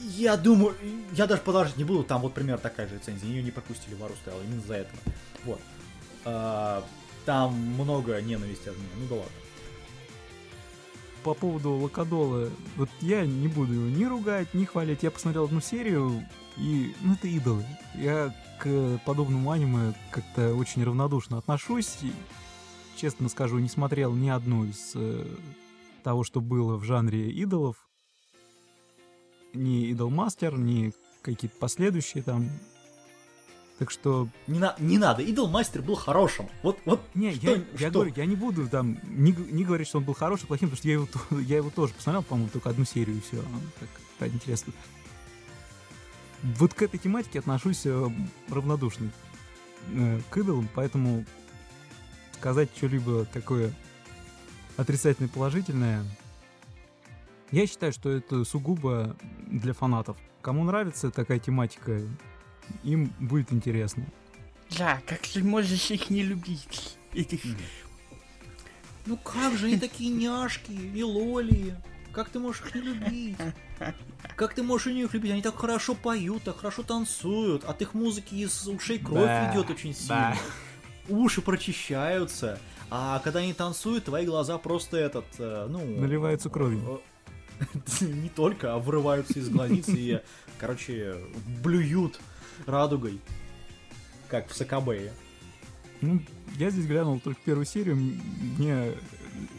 [0.00, 0.74] Я думаю,
[1.12, 4.02] я даже продолжать не буду, там вот примерно такая же рецензия, ее не пропустили в
[4.02, 4.14] Ару
[4.46, 4.98] именно за этого.
[5.44, 5.60] Вот.
[6.24, 6.84] А,
[7.26, 9.32] Там много ненависти от меня, ну да ладно.
[11.22, 15.02] По поводу Локадола, вот я не буду его ни ругать, ни хвалить.
[15.02, 17.64] Я посмотрел одну серию, и, ну, это идолы.
[17.94, 21.98] Я к подобному аниме как-то очень равнодушно отношусь.
[23.00, 25.24] Честно скажу, не смотрел ни одну из э,
[26.02, 27.76] того, что было в жанре идолов.
[29.54, 32.50] Ни Идолмастер, ни какие-то последующие там.
[33.78, 36.50] Так что Не, на- не надо, Идол Мастер был хорошим.
[36.62, 37.90] Вот, вот, не, Что- я, я что?
[37.90, 40.88] говорю, я не буду там не, не говорить, что он был хороший, плохим, потому что
[40.88, 41.08] я его,
[41.40, 43.42] я его тоже посмотрел, по-моему, только одну серию и все.
[43.80, 44.74] Так, ради интересно.
[46.42, 48.10] Вот к этой тематике отношусь э,
[48.50, 49.10] равнодушно
[49.88, 51.24] э, к идолам, поэтому
[52.40, 53.70] сказать что-либо такое
[54.78, 56.02] отрицательное, положительное,
[57.50, 59.14] я считаю, что это сугубо
[59.46, 60.16] для фанатов.
[60.40, 62.00] Кому нравится такая тематика,
[62.82, 64.06] им будет интересно.
[64.78, 66.96] Да, как ты можешь их не любить?
[67.12, 67.42] Этих...
[69.04, 71.76] Ну как же, они такие няшки и лоли.
[72.10, 73.36] Как ты можешь их не любить?
[74.34, 75.32] Как ты можешь их любить?
[75.32, 77.64] Они так хорошо поют, так хорошо танцуют.
[77.64, 80.34] От их музыки из ушей кровь Да, идет очень сильно.
[81.10, 82.58] Уши прочищаются.
[82.90, 85.84] А когда они танцуют, твои глаза просто этот, э, ну...
[85.84, 87.00] Наливаются кровью.
[88.00, 90.20] э, Не только, а вырываются из глазниц и,
[90.58, 91.16] короче,
[91.62, 92.20] блюют
[92.66, 93.20] радугой.
[94.28, 95.12] Как в Сакабее.
[96.00, 96.22] Ну,
[96.56, 97.96] я здесь глянул только первую серию.
[97.96, 98.94] Мне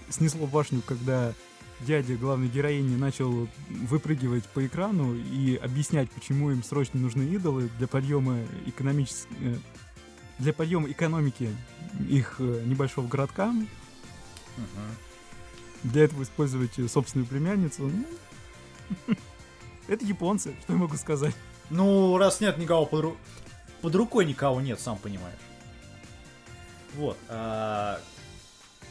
[0.09, 1.33] снесло башню, когда
[1.81, 7.87] дядя главной героини начал выпрыгивать по экрану и объяснять, почему им срочно нужны идолы для
[7.87, 9.59] подъема экономической
[10.41, 11.55] для подъема экономики
[12.09, 13.53] их э, небольшого городка.
[15.83, 17.91] Для этого использовать собственную племянницу.
[19.07, 19.15] Ну,
[19.87, 21.35] Это японцы, что я могу сказать.
[21.69, 23.17] Ну, раз нет никого под, ру-
[23.81, 25.39] под рукой никого нет, сам понимаешь.
[26.95, 27.17] Вот.
[27.29, 27.99] а,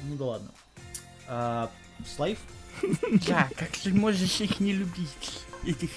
[0.05, 0.51] Ну да ладно.
[1.29, 1.71] А,
[2.07, 2.39] Слайв?
[3.29, 5.45] Да, как ты можешь их не любить?
[5.65, 5.91] Этих...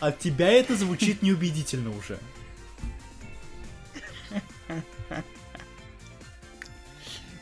[0.00, 2.18] От тебя это звучит неубедительно уже.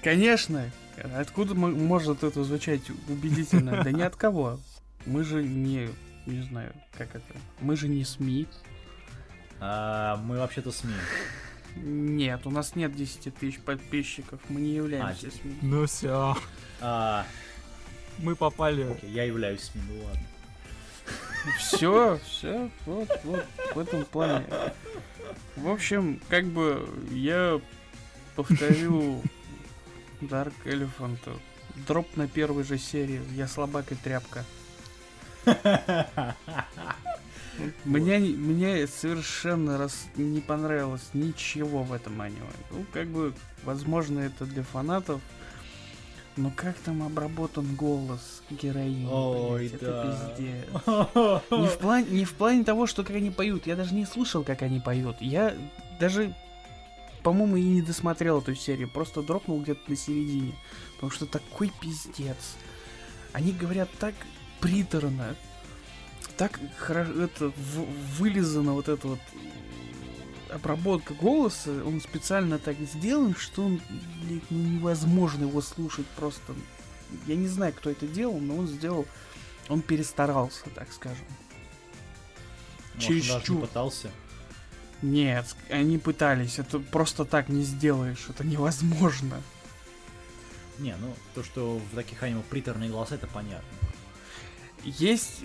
[0.03, 0.71] Конечно.
[1.17, 3.83] Откуда мо- может это звучать убедительно?
[3.85, 4.59] Да ни от кого.
[5.07, 5.91] Мы же не...
[6.27, 7.25] Не знаю, как это.
[7.61, 8.47] Мы же не СМИ.
[9.61, 10.93] А, мы вообще-то СМИ.
[11.77, 14.38] Нет, у нас нет 10 тысяч подписчиков.
[14.49, 15.59] Мы не являемся А, СМИ.
[15.62, 16.37] Ну все,
[16.81, 17.25] А,
[18.19, 18.83] мы попали.
[18.83, 20.21] окей, я являюсь СМИ, ну ладно.
[21.59, 24.45] Все, все, вот, вот, в этом плане.
[25.57, 27.61] В общем, как бы я
[28.37, 29.23] повторю
[30.21, 31.19] Dark Elephant.
[31.87, 33.21] Дроп на первой же серии.
[33.35, 34.45] Я слабак и тряпка.
[37.85, 42.47] Мне, мне совершенно раз не понравилось ничего в этом аниме.
[42.71, 45.21] Ну, как бы, возможно, это для фанатов.
[46.38, 49.09] Но как там обработан голос героини?
[49.11, 50.05] Ой, блядь, да.
[50.05, 51.61] Это пиздец.
[51.61, 53.66] Не в, плане, не в плане того, что как они поют.
[53.66, 55.16] Я даже не слышал, как они поют.
[55.20, 55.57] Я
[55.98, 56.33] даже,
[57.24, 58.88] по-моему, и не досмотрел эту серию.
[58.88, 60.55] Просто дропнул где-то на середине.
[60.94, 62.55] Потому что такой пиздец.
[63.33, 64.14] Они говорят так
[64.61, 65.35] приторно.
[66.37, 69.18] Так хорошо, это в- вылизано вот это вот
[70.51, 73.81] обработка голоса, он специально так сделан, что он,
[74.25, 76.55] блядь, ну, невозможно его слушать просто.
[77.27, 79.07] Я не знаю, кто это делал, но он сделал,
[79.69, 81.25] он перестарался, так скажем.
[82.95, 84.11] Может, даже не пытался.
[85.01, 89.41] Нет, они пытались, это просто так не сделаешь, это невозможно.
[90.79, 93.69] Не, ну, то, что в таких аниме приторные голоса, это понятно.
[94.85, 95.41] Есть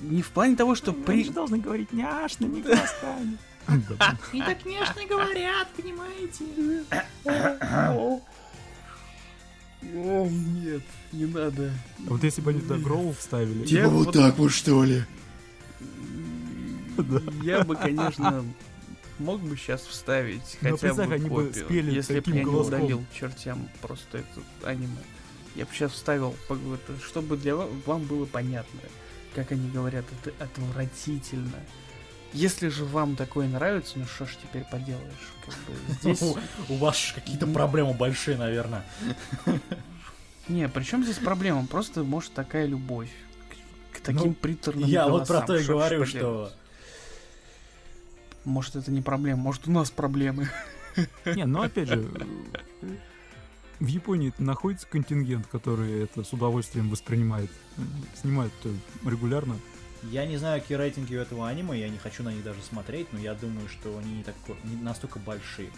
[0.00, 1.28] не в плане того, что при...
[1.28, 3.38] должны говорить няшными голосами.
[4.32, 6.44] И так нежно говорят, понимаете?
[9.82, 11.72] О, нет, не надо.
[12.00, 13.60] Вот если бы они туда Гроул вставили.
[13.60, 15.04] Я Типа вот вот- так вот, что ли?
[17.44, 18.44] Я бы, конечно,
[19.20, 22.50] мог бы сейчас вставить Но хотя бы они бы копию, спели если бы я не
[22.50, 24.98] удалил чертям просто это аниме.
[25.54, 26.34] Я бы сейчас вставил,
[27.06, 28.80] чтобы для ва- вам было понятно,
[29.34, 31.58] как они говорят, это отвратительно.
[32.32, 35.32] Если же вам такое нравится, ну что ж теперь поделаешь?
[35.46, 36.22] Как бы здесь...
[36.68, 38.84] У вас какие-то проблемы большие, наверное.
[40.48, 41.66] Не, при чем здесь проблема?
[41.66, 43.10] Просто, может, такая любовь
[43.92, 45.46] к, к таким Ну, приторным Я вот про голосам.
[45.46, 46.50] то и Что говорю, поделать?
[46.50, 46.52] что...
[48.44, 50.48] Может, это не проблема, может, у нас проблемы.
[51.26, 52.08] Не, ну опять же,
[53.78, 57.50] в Японии находится контингент, который это с удовольствием воспринимает.
[58.20, 58.74] Снимают это
[59.08, 59.56] регулярно.
[60.04, 63.12] Я не знаю, какие рейтинги у этого аниме, я не хочу на них даже смотреть,
[63.12, 65.70] но я думаю, что они не, тако- не настолько большие.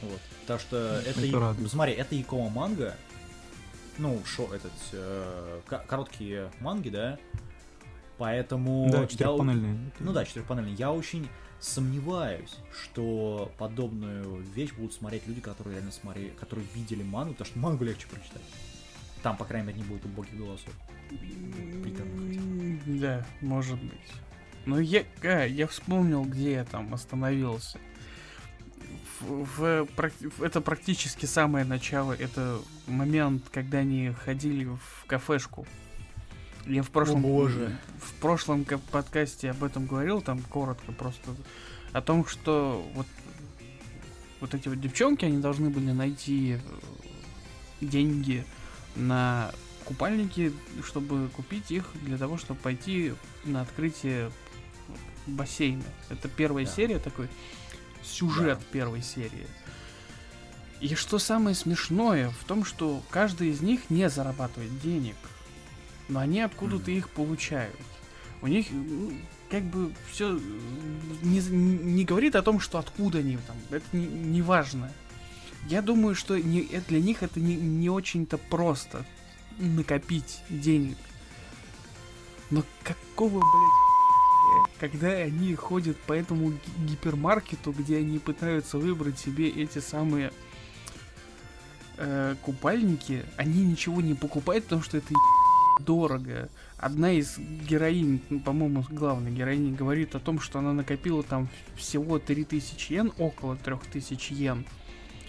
[0.00, 0.20] Вот.
[0.42, 1.10] Потому что это...
[1.10, 1.70] Это и- радует.
[1.70, 2.96] Смотри, это Якома манга.
[3.98, 4.72] Ну, шо, этот...
[4.92, 7.18] э, ко- короткие манги, да?
[8.18, 8.88] Поэтому...
[8.90, 9.90] Да, я четырехпанельные.
[10.00, 10.74] Ну да, четырехпанельный.
[10.74, 11.28] Я очень
[11.60, 17.58] сомневаюсь, что подобную вещь будут смотреть люди, которые реально смотрели, которые видели мангу, потому что
[17.58, 18.42] мангу легче прочитать.
[19.22, 20.72] Там, по крайней мере, не будет убогих голосов.
[21.82, 24.12] Приторных Да, может быть.
[24.64, 27.78] Но я, а, я вспомнил, где я там остановился.
[29.20, 32.12] В, в в- это практически самое начало.
[32.12, 35.66] Это момент, когда они ходили в кафешку.
[36.66, 37.76] Я в прошлом, боже.
[38.00, 41.34] в прошлом ка- подкасте об этом говорил, там коротко просто
[41.92, 43.06] о том, что вот
[44.40, 46.58] вот эти вот девчонки, они должны были найти э,
[47.80, 48.44] деньги
[48.96, 49.52] на
[49.84, 50.52] купальники,
[50.84, 54.30] чтобы купить их для того, чтобы пойти на открытие
[55.26, 55.84] бассейна.
[56.08, 56.70] Это первая Да.
[56.72, 57.28] серия такой
[58.02, 58.64] сюжет Да.
[58.72, 59.46] первой серии.
[60.80, 65.14] И что самое смешное в том, что каждый из них не зарабатывает денег,
[66.08, 66.98] но они откуда-то Мгм.
[66.98, 67.76] их получают.
[68.40, 69.12] У них ну,
[69.48, 70.40] как бы все
[71.22, 73.56] не, не говорит о том, что откуда они там.
[73.70, 74.92] Это не, не важно.
[75.66, 79.04] Я думаю, что не, э, для них это не, не очень-то просто
[79.58, 80.96] накопить денег.
[82.50, 89.48] Но какого, блядь, когда они ходят по этому ги- гипермаркету, где они пытаются выбрать себе
[89.48, 90.32] эти самые
[91.96, 95.14] э, купальники, они ничего не покупают, потому что это
[95.80, 96.48] дорого.
[96.76, 102.18] Одна из героинь, ну, по-моему, главной героини говорит о том, что она накопила там всего
[102.18, 104.66] 3000 йен, около 3000 йен.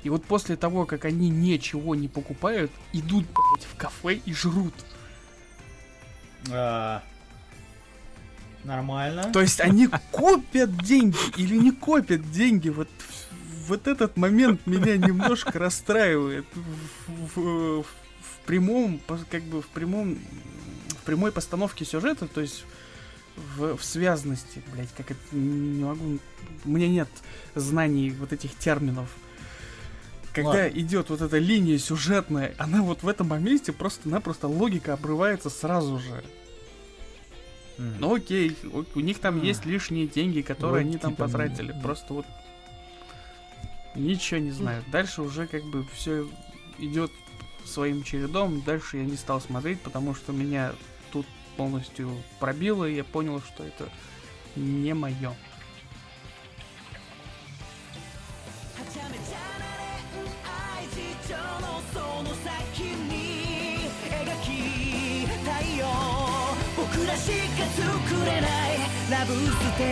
[0.03, 4.73] И вот после того, как они ничего не покупают, идут блядь, в кафе и жрут.
[6.51, 7.01] А,
[8.63, 9.29] Нормально.
[9.33, 12.69] То есть они копят деньги или не копят деньги.
[12.69, 12.87] Вот,
[13.67, 16.45] вот этот момент меня немножко расстраивает.
[16.55, 18.99] В, в- в прямом,
[19.29, 20.17] как бы в прямом,
[20.89, 22.65] в прямой постановке сюжета, то есть
[23.55, 26.19] в, в связности, блять, как это не могу.
[26.65, 27.07] У меня нет
[27.55, 29.09] знаний вот этих терминов.
[30.33, 30.79] Когда Ладно.
[30.79, 36.23] идет вот эта линия сюжетная, она вот в этом моменте просто-напросто логика обрывается сразу же.
[37.77, 37.95] М.
[37.99, 38.57] Ну окей,
[38.95, 39.43] у них там М.
[39.43, 41.71] есть лишние деньги, которые они там Логики там потратили.
[41.73, 41.81] нет.
[41.83, 42.25] Просто вот
[43.95, 44.83] ничего не знаю.
[44.91, 46.27] Дальше уже как бы все
[46.79, 47.11] идет
[47.63, 48.61] своим чередом.
[48.61, 50.73] Дальше я не стал смотреть, потому что меня
[51.11, 51.27] тут
[51.57, 52.09] полностью
[52.39, 53.87] пробило, и я понял, что это
[54.55, 55.35] не мое.
[68.23, 68.77] 作れない
[69.11, 69.87] ラブステー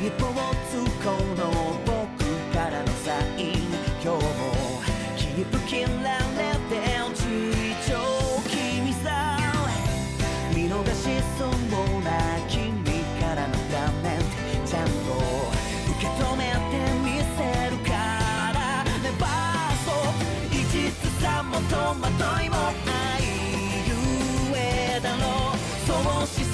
[0.00, 0.06] ジ。
[0.06, 0.30] 一歩を
[0.64, 1.65] 突こうの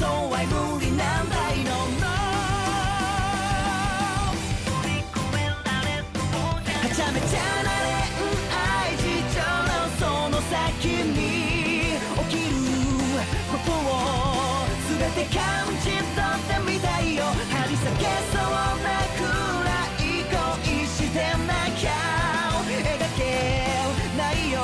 [0.03, 2.11] そうしそうは無理なんだいのは
[6.93, 9.71] ちゃめちゃな恋愛事情の
[10.03, 12.59] その先に起きる
[13.53, 18.03] ことを全て感じ取ってみたいよ張り裂け
[18.35, 18.51] そう
[18.83, 19.23] なく
[19.63, 21.95] らい恋してなきゃ
[22.67, 22.75] 描
[23.17, 23.21] け
[24.19, 24.59] ないよ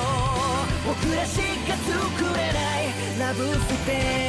[0.84, 4.27] 僕らしか作れないラブステー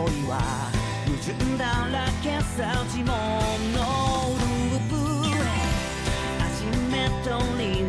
[0.00, 0.40] 恋は
[1.04, 3.06] 矛盾だらけさ自問
[3.74, 4.96] のループ。
[6.38, 6.48] 初
[6.90, 7.28] めと
[7.58, 7.79] り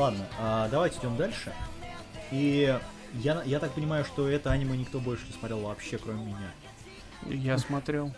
[0.00, 1.52] Ладно, а, давайте идем дальше.
[2.30, 2.74] И
[3.12, 6.50] я, я так понимаю, что это аниме никто больше не смотрел вообще, кроме меня.
[7.26, 8.14] Я смотрел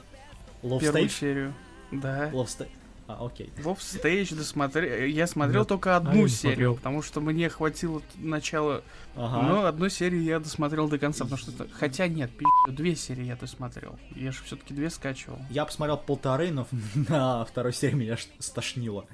[0.62, 1.08] Love первую Stage?
[1.08, 1.54] серию.
[1.90, 2.30] Да.
[2.30, 2.68] Love Stage.
[3.08, 3.52] А, окей.
[3.58, 5.06] Вов Стейдж досмотрел.
[5.06, 6.74] Я смотрел Нет, только а одну не серию, смотрел.
[6.76, 8.84] потому что мне хватило начала.
[9.16, 9.42] Ага.
[9.42, 11.66] Но одну серию я досмотрел до конца, потому что это...
[11.72, 13.98] Хотя нет, пи***, две серии я досмотрел.
[14.14, 15.40] Я же все-таки две скачивал.
[15.50, 16.68] Я посмотрел полторы, но
[17.08, 19.04] на второй серии меня стошнило.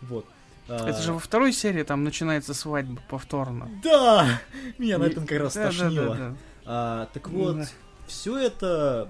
[0.00, 0.24] Вот.
[0.68, 3.70] А, Это же во второй серии там начинается свадьба повторно.
[3.82, 4.40] Да!
[4.78, 6.36] Меня на этом как раз Да, да, да.
[6.64, 7.58] А, так вот,
[8.06, 9.08] все это,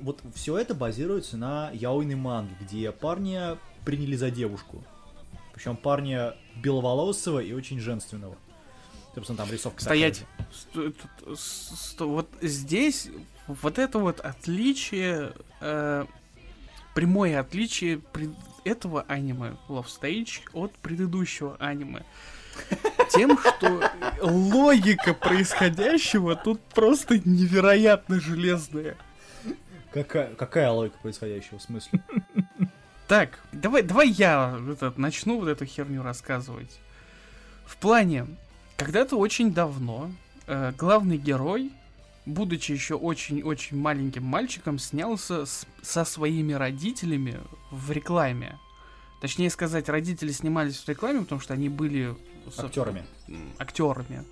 [0.00, 4.82] вот все это базируется на яойной манге, где парня приняли за девушку.
[5.54, 8.36] Причем парня беловолосого и очень женственного.
[9.14, 10.24] Собственно, там рисовка Стоять.
[10.52, 10.92] Сто-
[11.36, 13.10] сто- Вот здесь
[13.46, 16.06] вот это вот отличие, э,
[16.94, 18.00] прямое отличие
[18.64, 22.04] этого аниме Love Stage от предыдущего аниме.
[23.10, 23.82] Тем, что
[24.20, 28.96] логика происходящего тут просто невероятно железная.
[29.92, 32.02] Какая, какая логика происходящего в смысле?
[33.08, 36.80] Так, давай, давай я этот, начну вот эту херню рассказывать.
[37.66, 38.26] В плане,
[38.78, 40.10] когда-то очень давно
[40.46, 41.72] э, главный герой,
[42.26, 48.58] будучи еще очень-очень маленьким мальчиком, снялся с- со своими родителями в рекламе.
[49.20, 52.14] Точнее сказать, родители снимались в рекламе, потому что они были
[52.58, 53.04] Актерами.
[53.58, 54.24] актерами.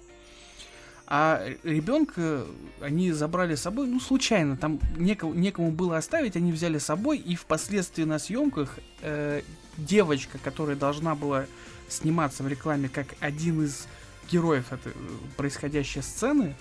[1.12, 2.44] А ребенка
[2.80, 7.18] они забрали с собой, ну, случайно, там некому, некому было оставить, они взяли с собой,
[7.18, 9.42] и впоследствии на съемках э,
[9.76, 11.46] девочка, которая должна была
[11.88, 13.88] сниматься в рекламе как один из
[14.30, 14.94] героев этой э,
[15.36, 16.54] происходящей сцены,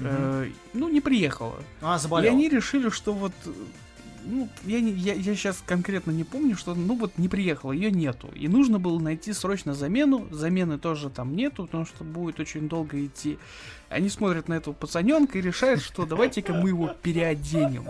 [0.00, 1.56] э, ну, не приехала.
[1.80, 2.32] А, И заболел.
[2.32, 3.32] они решили, что вот,
[4.24, 8.28] ну, я, не, я, сейчас конкретно не помню, что, ну, вот не приехала, ее нету.
[8.34, 10.26] И нужно было найти срочно замену.
[10.30, 13.38] Замены тоже там нету, потому что будет очень долго идти.
[13.88, 17.86] Они смотрят на этого пацаненка и решают, что давайте-ка мы его переоденем.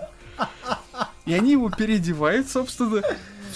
[1.25, 3.03] И они его переодевают, собственно,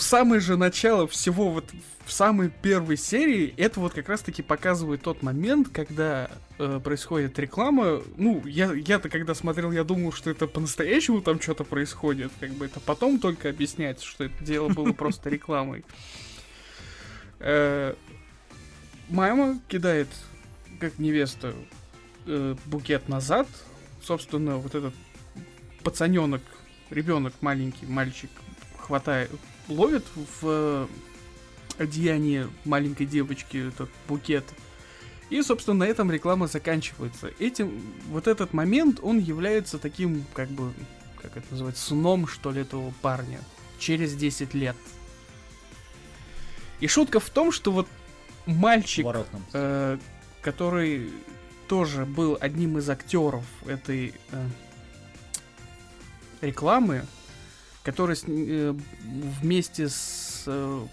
[0.03, 1.65] самое же начало всего, вот
[2.05, 8.03] в самой первой серии, это вот как раз-таки показывает тот момент, когда э, происходит реклама.
[8.17, 12.33] Ну, я, я-то когда смотрел, я думал, что это по-настоящему там что-то происходит.
[12.41, 15.85] Как бы это потом только объясняется, что это дело было просто рекламой.
[17.39, 17.95] Э,
[19.11, 20.07] Мама кидает,
[20.79, 21.53] как невеста,
[22.27, 23.49] э, букет назад.
[24.01, 24.95] Собственно, вот этот
[25.83, 26.43] пацаненок,
[26.91, 28.31] ребенок маленький, мальчик,
[28.79, 29.31] хватает,
[29.71, 30.05] ловит
[30.43, 30.89] в
[31.79, 34.45] одеянии маленькой девочки этот букет.
[35.31, 37.31] И, собственно, на этом реклама заканчивается.
[37.39, 40.73] Этим, вот этот момент, он является таким, как бы,
[41.23, 43.41] как это называется, сном, что ли, этого парня.
[43.79, 44.77] Через 10 лет.
[46.81, 47.89] И шутка в том, что вот
[48.47, 49.07] мальчик,
[49.53, 49.99] э,
[50.43, 51.11] который
[51.69, 54.49] тоже был одним из актеров этой э,
[56.41, 57.07] рекламы,
[57.91, 58.73] который с- э,
[59.43, 60.87] вместе с э,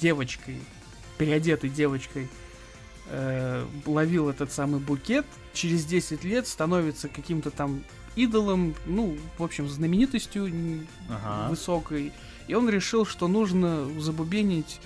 [0.00, 0.56] девочкой,
[1.16, 2.28] переодетой девочкой,
[3.06, 7.84] э, ловил этот самый букет, через 10 лет становится каким-то там
[8.16, 10.50] идолом, ну, в общем, знаменитостью
[11.08, 11.48] Ага.
[11.50, 12.12] высокой.
[12.48, 14.80] И он решил, что нужно забубенить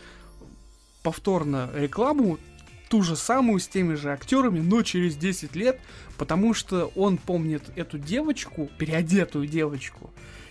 [1.02, 2.38] повторно рекламу,
[2.90, 5.80] ту же самую, с теми же актерами, но через 10 лет,
[6.18, 10.10] потому что он помнит эту девочку, переодетую девочку,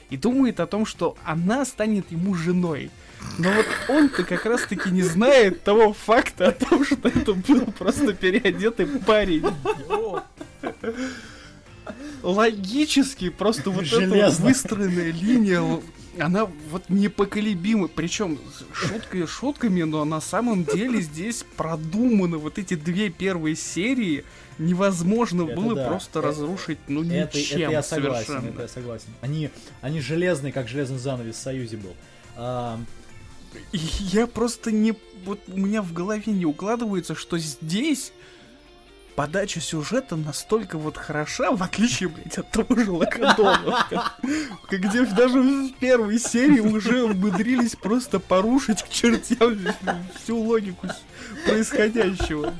[0.10, 2.92] и думает о том, что она станет ему женой.
[3.38, 8.14] Но вот он-то как раз-таки не знает того факта о том, что это был просто
[8.14, 9.46] переодетый парень.
[12.22, 15.62] Логически просто вот эта выстроенная линия,
[16.20, 17.88] она вот непоколебима.
[17.88, 18.40] Причем
[18.74, 22.38] шуткой шутками, но на самом деле здесь продумано.
[22.38, 24.24] Вот эти две первые серии
[24.60, 25.88] невозможно Это было да.
[25.88, 28.50] просто Это- разрушить, ну Это, ничем это я согласен, совершенно.
[28.54, 29.08] это я согласен.
[29.22, 29.50] Они,
[29.82, 31.96] они железные, как железный занавес в Союзе был.
[32.36, 32.80] А,
[33.72, 34.94] И я просто не...
[35.26, 38.12] Вот у меня в голове не укладывается, что здесь
[39.16, 43.88] подача сюжета настолько вот хороша, в отличие, блядь, от того же Локодона,
[44.70, 49.58] где даже в первой серии уже умудрились просто порушить к чертям
[50.16, 50.88] всю логику
[51.46, 52.54] происходящего.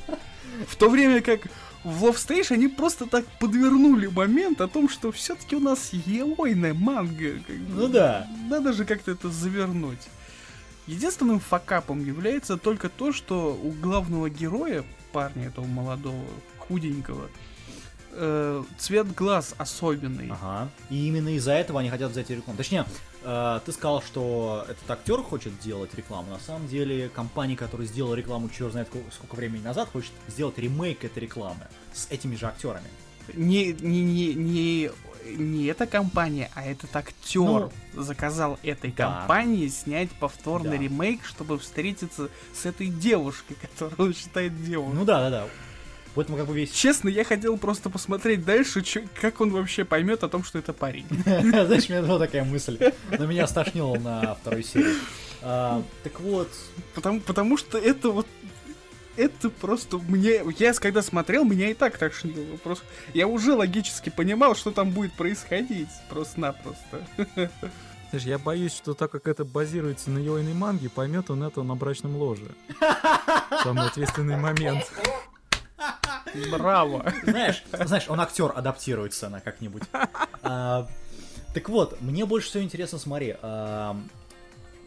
[0.68, 1.42] В то время как
[1.84, 6.74] в Love Station они просто так подвернули момент о том, что все-таки у нас еойная
[6.74, 7.40] манга.
[7.46, 7.82] как бы.
[7.82, 8.28] ну да.
[8.50, 10.00] Надо же как-то это завернуть.
[10.88, 14.84] Единственным факапом является только то, что у главного героя,
[15.14, 16.26] парня этого молодого,
[16.58, 17.30] худенького,
[18.12, 20.30] э, цвет глаз особенный.
[20.32, 20.70] Ага.
[20.90, 22.58] И именно из-за этого они хотят взять рекламу.
[22.58, 22.86] Точнее,
[23.24, 26.32] э, ты сказал, что этот актер хочет делать рекламу.
[26.32, 31.06] На самом деле, компания, которая сделала рекламу черт знает сколько, времени назад, хочет сделать ремейк
[31.06, 32.88] этой рекламы с этими же актерами.
[33.34, 34.92] Не, не, не, не,
[35.38, 39.20] не эта компания, а этот актер заказал этой да.
[39.20, 40.84] компании снять повторный Да.
[40.84, 44.96] ремейк, чтобы встретиться с этой девушкой, которую он считает девушкой.
[44.96, 45.48] Ну да, да, да.
[46.16, 46.72] В этом как бы весь...
[46.72, 50.72] Честно, я хотел просто посмотреть дальше, чё- как он вообще поймет о том, что это
[50.72, 51.08] парень.
[51.26, 52.78] Знаешь, у меня была такая мысль.
[53.18, 54.94] Но меня стошнило на второй серии.
[55.42, 56.50] А, так вот,
[56.94, 58.28] Потому, потому что это вот...
[59.16, 60.42] Это просто мне...
[60.58, 62.58] Я когда смотрел, меня и так тошнило.
[62.58, 65.90] Просто я уже логически понимал, что там будет происходить.
[66.10, 67.06] Просто-напросто.
[68.10, 71.76] Знаешь, я боюсь, что так как это базируется на Йойной манге, поймет он это на
[71.76, 72.52] брачном ложе.
[73.64, 74.84] Самый ответственный момент.
[76.52, 77.12] Браво.
[77.24, 79.84] знаешь, знаешь, он актер, адаптируется она как-нибудь.
[80.46, 80.90] А,
[81.54, 83.96] так вот, мне больше всего интересно, смотри, а,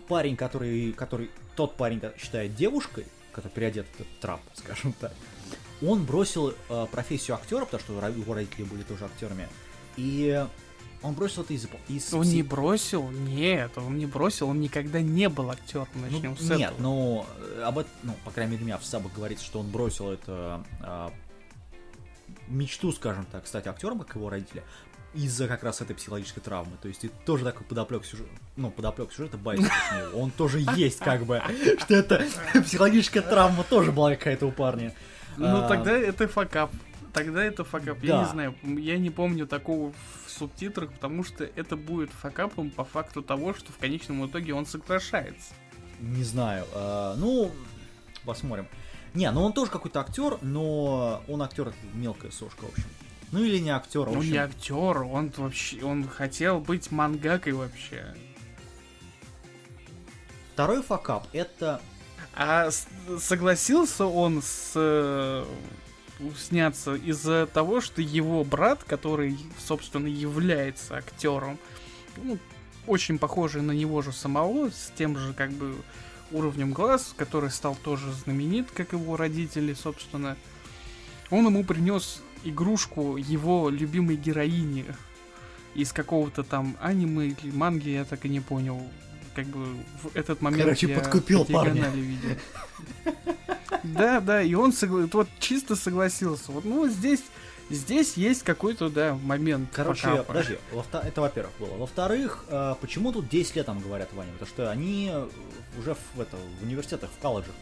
[0.07, 3.07] парень, который, который, тот парень который считает девушкой,
[3.37, 5.13] который переодет этот трап, скажем так,
[5.83, 9.47] он бросил а, профессию актера, потому что его родители были тоже актерами,
[9.97, 10.45] и
[11.03, 11.69] он бросил это из...
[11.89, 13.11] из Он не бросил?
[13.11, 15.87] Нет, он не бросил, он никогда не был актером.
[15.95, 16.83] Ну, Начнем с нет, этого.
[16.83, 19.71] ну, э, об этом, ну, по крайней мере, у меня в сабах говорится, что он
[19.71, 21.13] бросил это а,
[22.49, 24.65] мечту, скажем так, стать актером, как его родители,
[25.15, 26.77] из-за как раз этой психологической травмы.
[26.81, 29.69] То есть это тоже такой подоплек сюжета, ну, подоплек сюжета точнее,
[30.15, 31.43] он тоже есть, как бы,
[31.81, 32.27] что это
[32.65, 34.95] психологическая травма тоже была какая-то у парня.
[35.37, 36.71] Ну А, тогда это факап.
[37.13, 38.03] Тогда это факап.
[38.03, 39.93] Я не знаю, я не помню такого
[40.27, 44.67] в субтитрах, потому что это будет факапом по факту того, что в конечном итоге он
[44.67, 45.55] соглашается.
[46.01, 46.67] Не знаю.
[46.75, 47.51] а, ну,
[48.25, 48.67] посмотрим.
[49.15, 52.85] Не, ну он тоже какой-то актер, но он актер мелкая сошка, в общем.
[53.33, 54.33] Ну или не актер, в Ну общем.
[54.33, 58.15] не актер, он вообще, он хотел быть мангакой вообще.
[60.57, 61.83] Второй факап это
[62.35, 62.71] А
[63.19, 65.45] согласился он с э,
[66.35, 71.59] сняться из-за того, что его брат, который, собственно, является актером,
[72.17, 72.39] ну,
[72.87, 75.75] очень похожий на него же самого, с тем же, как бы,
[76.31, 80.39] уровнем глаз, который стал тоже знаменит, как его родители, собственно,
[81.29, 84.87] он ему принес игрушку его любимой героини
[85.75, 88.81] из какого-то там аниме или манги, я так и не понял.
[89.37, 89.67] Как бы
[90.03, 91.91] в этот момент Короче, я подкупил по парня.
[91.91, 92.31] видел.
[93.83, 96.51] Да, да, и он согла- вот чисто согласился.
[96.51, 97.23] Вот, ну, здесь,
[97.71, 99.69] здесь есть какой-то, да, момент.
[99.73, 100.25] Короче, факапа.
[100.25, 101.77] подожди, во это во-первых было.
[101.77, 104.33] Во-вторых, э, почему тут 10 лет там говорят в аниме?
[104.33, 105.13] Потому что они
[105.79, 107.55] уже в, это, в университетах, в колледжах.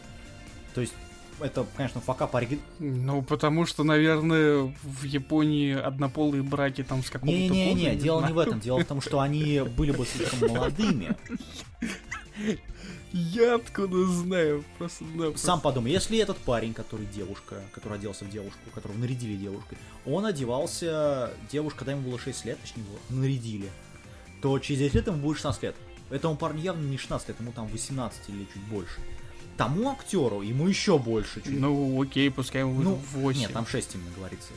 [0.73, 0.93] То есть,
[1.39, 2.59] это, конечно, факап оригин...
[2.79, 8.35] Ну, потому что, наверное, в Японии однополые браки там с какого-то Не-не-не, дело не знаю.
[8.35, 8.59] в этом.
[8.59, 11.15] Дело в том, что они были бы слишком молодыми.
[13.11, 14.65] Я откуда знаю?
[14.77, 18.97] Просто да, просто- Сам подумай, если этот парень, который девушка, который оделся в девушку, которого
[18.97, 23.69] нарядили девушкой, он одевался, девушка, когда ему было 6 лет, точнее, его нарядили,
[24.41, 25.75] то через 10 лет ему будет 16 лет.
[26.09, 28.99] Этому парню явно не 16 лет, ему там 18 или чуть больше.
[29.57, 31.41] Тому актеру ему еще больше.
[31.41, 31.59] Чуть...
[31.59, 33.39] Ну, окей, пускай ему Ну, 8.
[33.39, 34.49] Нет, там 6 именно говорится.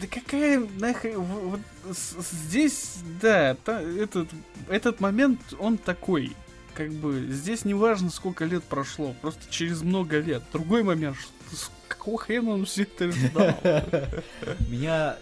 [0.00, 1.20] Да какая нахрен...
[1.20, 4.28] Вот здесь, да, та- этот,
[4.68, 6.32] этот момент, он такой.
[6.74, 10.42] Как бы, здесь не важно, сколько лет прошло, просто через много лет.
[10.52, 13.54] Другой момент, что, с какого хрена он все это ждал?
[14.68, 15.16] Меня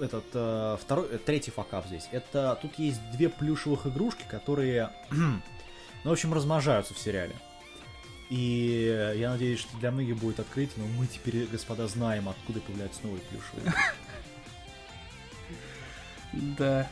[0.00, 2.08] этот э, второй, э, третий факап здесь.
[2.12, 5.40] Это тут есть две плюшевых игрушки, которые, ну,
[6.04, 7.34] в общем, размножаются в сериале.
[8.30, 13.00] И я надеюсь, что для многих будет открытие, но мы теперь, господа, знаем, откуда появляются
[13.02, 13.74] новые плюшевые.
[16.32, 16.88] Да.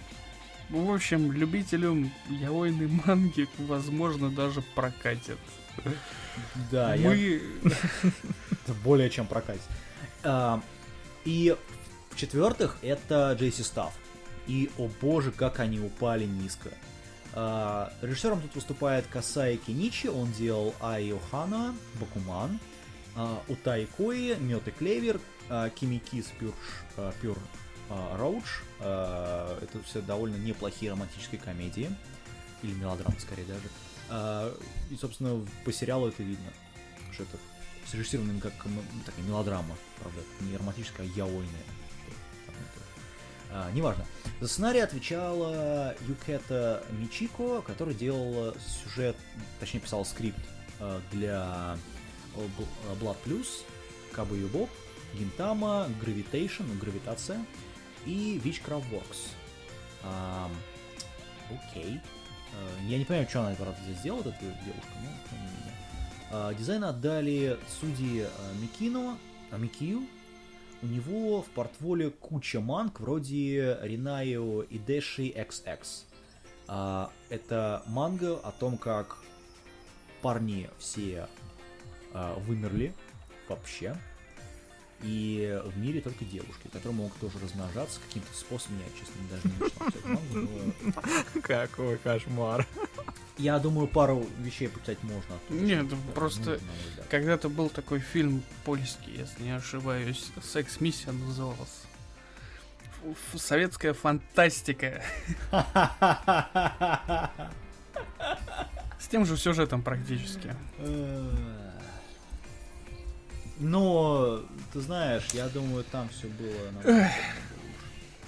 [0.69, 5.39] Ну, в общем, любителям яойной манги, возможно, даже прокатит.
[6.71, 7.41] Да, я Мы...
[7.63, 9.63] это более чем прокатит.
[10.25, 10.61] А,
[11.25, 11.57] И
[12.11, 13.93] в-четвертых, это Джейси Стафф.
[14.47, 16.71] И, о боже, как они упали низко.
[17.35, 22.59] А, Режиссером тут выступает Касай Киничи, он делал Айо Хана, Бакуман,
[23.17, 27.39] а, Утай Кои, Мёд и Клевер, а, Кимикис Пюрш, Пюр
[27.89, 28.45] Роудж.
[28.81, 31.91] Это все довольно неплохие романтические комедии.
[32.63, 33.69] Или мелодрамы, скорее даже.
[34.91, 36.53] И, собственно, по сериалу это видно,
[37.13, 37.39] что это
[37.87, 38.53] срежиссировано как
[39.07, 41.65] такая мелодрама, правда, не романтическая, а яойная.
[43.73, 44.05] Неважно.
[44.41, 49.17] За сценарий отвечала Юкета Мичико, который делал сюжет,
[49.59, 50.39] точнее писал скрипт
[50.79, 51.77] э, для
[52.37, 53.47] э, Бл- Blood Plus,
[54.13, 54.71] Кабы Боб,
[55.15, 57.45] Гинтама, ну, Гравитация
[58.07, 59.33] и Witchcraft Works.
[61.51, 62.01] Окей.
[62.53, 66.55] Э, Я не понимаю, что она, правда, здесь сделала, эта девушка, но тем не менее.
[66.59, 68.29] Дизайн отдали судьи э,
[68.63, 69.19] Микино,
[69.57, 70.07] Микию.
[70.81, 75.79] У него в портфолио куча манг вроде Ринаю и Дэши XX.
[76.69, 79.19] А, Это манга о том, как
[80.23, 81.27] парни все
[82.15, 82.95] а, вымерли
[83.49, 83.97] вообще.
[85.03, 88.79] И в мире только девушки, которые могут тоже размножаться каким-то способом.
[88.79, 92.67] Я, честно, даже не но Какой кошмар.
[93.37, 95.37] я думаю, пару вещей почитать можно.
[95.37, 95.61] оттуда.
[95.61, 97.03] Нет, Да, просто ну.
[97.11, 101.87] Когда-то был такой фильм польский, если не ошибаюсь, «Секс-миссия» назывался.
[103.33, 105.01] Ф- Советская фантастика.
[108.99, 110.55] С тем же сюжетом практически.
[113.61, 114.43] Но,
[114.73, 117.11] ты знаешь, я думаю, там все было...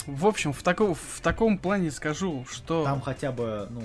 [0.06, 3.82] В общем, в, таком в таком плане скажу, что Там хотя бы, ну,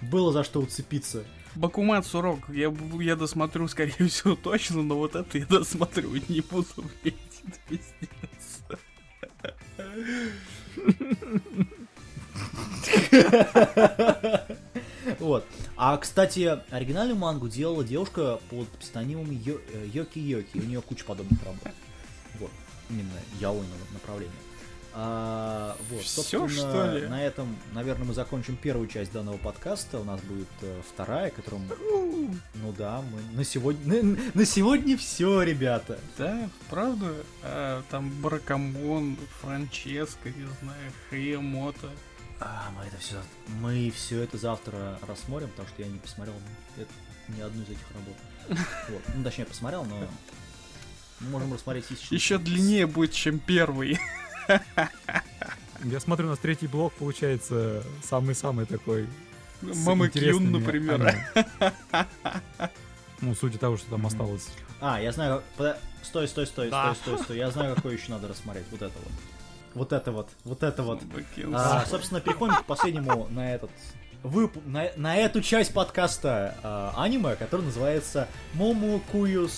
[0.00, 1.24] было за что уцепиться.
[1.54, 6.66] Бакуман Сурок я, я досмотрю, скорее всего, точно, но вот это я досмотрю не буду,
[7.02, 7.14] блядь,
[7.68, 8.62] пиздец.
[15.18, 15.44] Вот.
[15.84, 20.58] А, кстати, оригинальную мангу делала девушка под псевдонимом Йо- э, Йоки Йоки.
[20.58, 21.58] У нее куча подобных работ.
[22.38, 22.52] Вот.
[22.88, 23.10] Именно
[23.40, 24.30] яойного направления.
[24.94, 27.08] А, вот, Всё, собственно, что ли?
[27.08, 29.98] на этом, наверное, мы закончим первую часть данного подкаста.
[29.98, 31.62] У нас будет э, вторая, которую
[32.54, 34.04] Ну да, мы на сегодня...
[34.04, 35.98] На, на сегодня все, ребята.
[36.16, 37.12] Да, правда?
[37.42, 41.90] А, там Бракамон, Франческо, не знаю, Хриемото.
[42.44, 43.16] А, мы это все,
[43.60, 46.34] мы все это завтра рассмотрим, потому что я не посмотрел
[46.76, 46.90] это-
[47.36, 48.16] ни одну из этих работ.
[48.88, 49.02] Вот.
[49.14, 49.96] Ну, точнее, посмотрел, но
[51.20, 52.14] мы можем рассмотреть еще.
[52.14, 53.98] Еще длиннее будет, чем первый.
[55.84, 59.06] Я смотрю, у нас третий блок получается самый-самый такой.
[59.62, 61.06] с Мама Кьюн, например.
[61.06, 61.70] аниме.
[63.20, 64.48] Ну, судя того, что там осталось.
[64.80, 65.44] А, я знаю.
[66.02, 66.92] Стой, стой, стой, Да.
[66.96, 67.36] стой, стой, стой.
[67.38, 68.64] Я знаю, какой еще надо рассмотреть.
[68.72, 69.12] Вот это вот.
[69.74, 71.00] Вот это вот, вот это вот.
[71.54, 73.70] А, собственно, переходим к последнему на этот
[74.22, 74.56] вып...
[74.66, 79.48] на, на эту часть подкаста а, аниме, который называется Мому Кую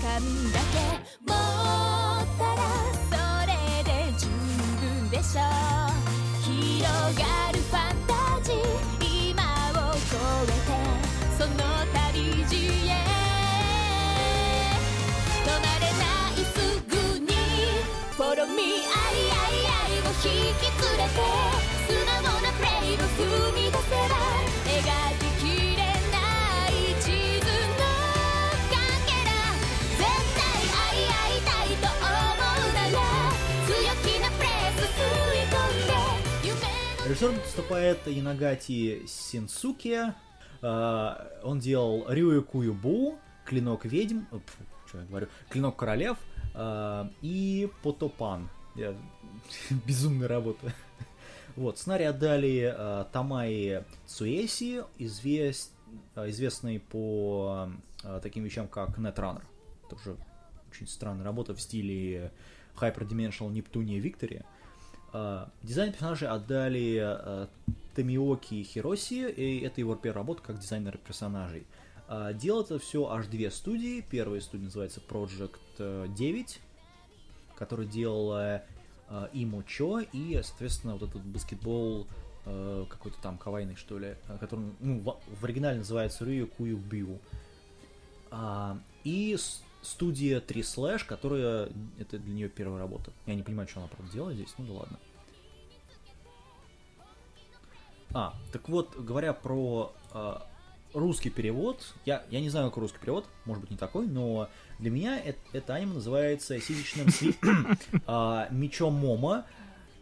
[0.00, 0.78] 間だけ。
[1.26, 1.36] 持っ
[2.38, 2.60] たら
[3.10, 3.52] それ
[3.84, 3.88] で
[4.18, 4.26] 十
[4.80, 5.40] 分でしょ
[5.86, 5.89] う。
[37.20, 40.14] Режиссером выступает Янагати Синсуке.
[40.62, 46.16] А, Он делал Рюю Куюбу, Клинок ведьм, э, пфу, что я говорю, Клинок королев
[46.54, 48.48] а, и Потопан.
[48.74, 48.94] Я-
[49.86, 50.72] Безумная работа.
[51.56, 55.72] Вот, сценарий отдали а, Тамаи Цуэси, извест-
[56.16, 57.68] известный по
[58.22, 59.42] таким вещам, как Netrunner.
[59.90, 60.16] Тоже
[60.70, 62.32] очень странная работа в стиле
[62.76, 64.42] Hyperdimensional Neptunia Victory.
[65.12, 67.48] Дизайн персонажей отдали а,
[67.94, 71.66] Томиоки Хироси, и это его первая работа как дизайнер персонажей.
[72.08, 74.00] А, Делал это все аж две студии.
[74.00, 76.60] Первая студия называется Project э, 9,
[77.56, 78.62] который делала
[79.08, 82.06] э, Имо Чо, и, соответственно, вот этот баскетбол
[82.46, 86.78] э, какой-то там кавайный, что ли, э, который ну, в, в оригинале называется Рyu Кую
[86.78, 87.18] Бью.
[88.30, 89.36] А, и
[89.82, 93.12] студия 3 Slash, которая, это для нее первая работа.
[93.26, 94.98] Я не понимаю, что она, правда, делает здесь, ну да ладно.
[98.12, 100.34] А, так вот, говоря про э,
[100.94, 104.90] русский перевод, я, я не знаю, какой русский перевод, может быть не такой, но для
[104.90, 107.36] меня это, это аниме называется сисечным сли-
[108.06, 109.46] а, мечом Мома,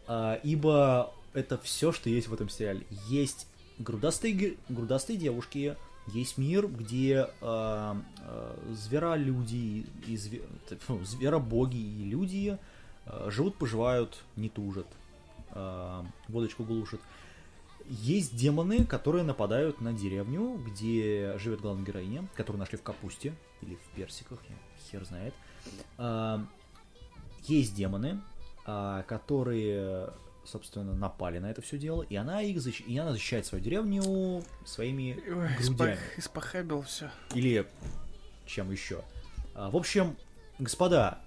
[0.07, 2.87] а, ибо это все, что есть в этом сериале.
[3.09, 3.47] Есть
[3.79, 5.77] грудастые, грудастые девушки,
[6.13, 12.59] есть мир, где а, а, зверолюди и зверобоги и люди
[13.07, 14.87] а, живут, поживают, не тужат,
[15.51, 17.01] а, водочку глушат.
[17.89, 23.77] Есть демоны, которые нападают на деревню, где живет главная героиня, которую нашли в капусте или
[23.77, 24.39] в персиках,
[24.91, 25.35] хер знает.
[25.97, 26.45] А,
[27.45, 28.21] Есть демоны,
[28.65, 30.11] которые,
[30.49, 34.43] собственно, напали на это все дело, и она их защ- и она защищает свою деревню
[34.65, 35.59] своими Ой, грудями.
[35.61, 37.11] испох- испохабил все.
[37.35, 37.67] Или
[38.47, 39.03] чем еще.
[39.55, 40.17] А, В общем,
[40.59, 41.19] господа,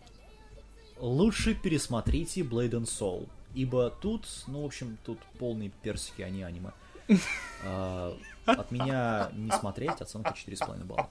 [1.00, 3.28] лучше пересмотрите Blade and Soul.
[3.54, 6.72] Ибо тут, ну, в общем, тут полные персики, а не аниме.
[7.64, 11.10] А, От меня не смотреть, оценка 4,5 балла.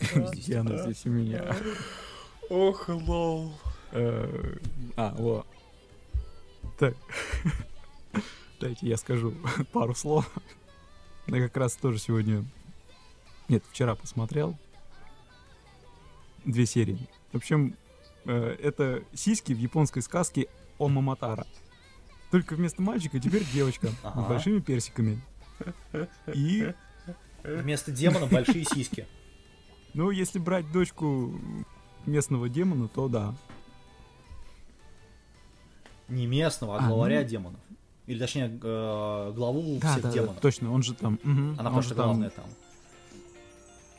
[0.00, 0.48] 10.
[0.48, 1.54] Яна здесь у меня.
[2.50, 3.52] Ох, лол.
[3.92, 4.56] Э,
[4.96, 5.46] А, вот.
[6.82, 6.96] Так.
[8.60, 9.32] Дайте я скажу
[9.72, 10.28] пару слов.
[11.28, 12.44] Я как раз тоже сегодня...
[13.48, 14.58] Нет, вчера посмотрел.
[16.44, 17.08] Две серии.
[17.32, 17.76] В общем,
[18.24, 20.48] э, это сиськи в японской сказке
[20.80, 21.46] Омаматара.
[22.32, 24.22] Только вместо мальчика теперь девочка с Ага.
[24.22, 25.20] большими персиками.
[26.34, 26.74] И,
[27.44, 29.06] Вместо демона большие сиськи.
[29.94, 31.32] ну, если брать дочку
[32.06, 33.36] местного демона, то да.
[36.12, 37.28] Не местного, а А, главаря ну.
[37.28, 37.60] демонов.
[38.06, 40.40] Или точнее, э, главу Да, всех да, да, демонов.
[40.40, 41.18] точно, он же там.
[41.22, 42.44] мгм, Она он просто там- главная там.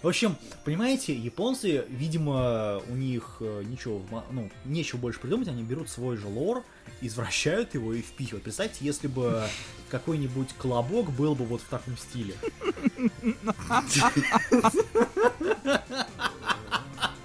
[0.04, 0.36] В общем,
[0.66, 4.02] понимаете, японцы, видимо, у них э, ничего,
[4.32, 6.64] ну, нечего больше придумать, они берут свой же лор,
[7.00, 8.44] извращают его и впихивают.
[8.44, 9.44] Представьте, если бы
[9.90, 12.36] какой-нибудь колобок был бы вот в таком стиле.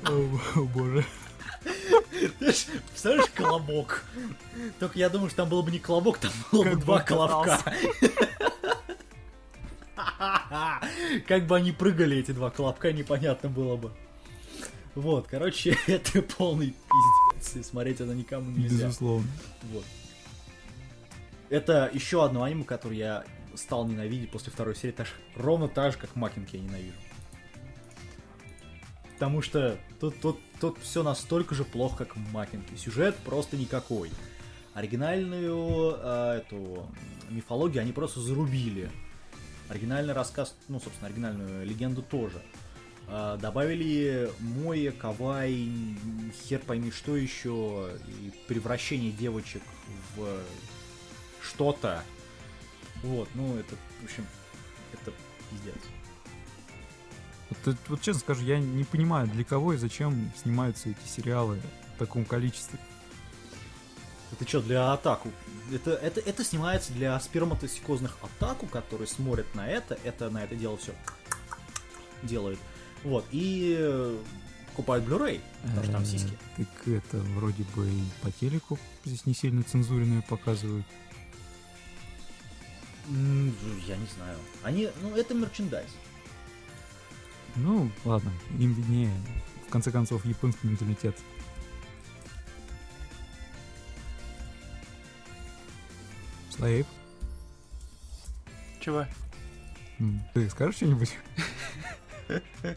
[0.04, 1.04] О, боже.
[2.38, 4.04] Знаешь, Представляешь, колобок?
[4.78, 7.60] Только я думаю, что там был бы не колобок, там было бы два колобка.
[11.26, 13.92] Как бы они прыгали, эти два колобка, непонятно было бы.
[14.94, 16.74] Вот, короче, это полный
[17.36, 18.86] пиздец, и смотреть это никому нельзя.
[18.86, 19.28] Безусловно.
[19.72, 19.84] Вот.
[21.50, 23.24] Это еще одно аниме, которое я
[23.54, 25.06] стал ненавидеть после второй серии, же-
[25.36, 26.94] ровно так же, как Макинг я ненавижу.
[29.18, 32.76] Потому что тут, тут, тут все настолько же плохо, как в Макинге.
[32.76, 34.12] Сюжет просто никакой.
[34.74, 36.86] Оригинальную э, эту
[37.28, 38.88] мифологию они просто зарубили.
[39.68, 42.40] Оригинальный рассказ, ну, собственно, оригинальную легенду тоже.
[43.08, 45.68] А, добавили Моя, Кавай,
[46.44, 49.62] хер пойми что еще, и превращение девочек
[50.14, 50.40] в
[51.42, 52.04] что-то.
[53.02, 54.24] Вот, ну, это, в общем,
[54.92, 55.12] это
[55.50, 55.97] пиздец.
[57.50, 61.60] Вот, вот честно скажу, я не понимаю, для кого и зачем снимаются эти сериалы
[61.94, 62.78] в таком количестве.
[64.32, 65.30] Это что, для атаку?
[65.72, 70.76] Это, это, это снимается для сперматоксикозных атаку, которые смотрят на это, это на это дело
[70.76, 70.92] все
[72.22, 72.58] делают.
[73.04, 74.18] Вот, и
[74.78, 76.38] покупают Blu-ray, потому что там Э, сиськи.
[76.56, 80.86] Так это вроде бы и по телеку здесь не сильно цензуренные показывают.
[83.08, 84.38] Я не знаю.
[84.62, 85.88] Они, ну, это мерчендайз.
[87.56, 89.12] Ну, ладно, им виднее.
[89.66, 91.16] В конце концов, японский менталитет.
[96.50, 96.86] Слейв,
[98.80, 99.06] Чего?
[100.34, 101.16] ты скажешь что-нибудь?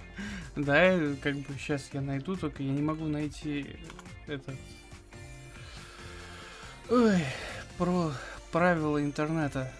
[0.56, 3.78] Да, э, как бы сейчас я найду, только я не могу найти
[4.28, 4.56] этот...
[6.90, 7.24] Ой,
[7.78, 8.12] про
[8.52, 9.72] правила интернета.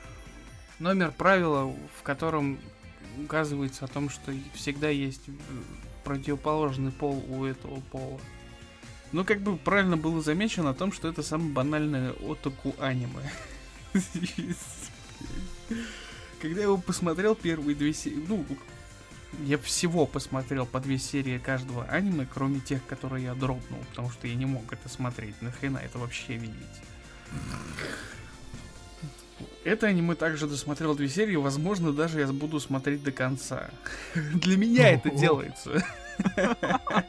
[0.80, 2.60] Номер правила, в котором
[3.18, 5.32] указывается о том, что всегда есть э,
[6.04, 8.20] противоположный пол у этого пола.
[9.12, 13.30] Ну, как бы правильно было замечено о том, что это самое банальное отаку аниме.
[16.42, 18.46] Когда я его посмотрел первые две серии, ну,
[19.44, 24.28] я всего посмотрел по две серии каждого аниме, кроме тех, которые я дропнул, потому что
[24.28, 25.42] я не мог это смотреть.
[25.42, 26.56] Нахрена это вообще видеть?
[29.64, 33.70] Это аниме также досмотрел две серии, возможно, даже я буду смотреть до конца.
[34.16, 35.84] Для меня это делается.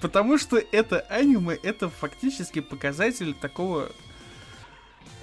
[0.00, 3.90] Потому что это аниме, это фактически показатель такого,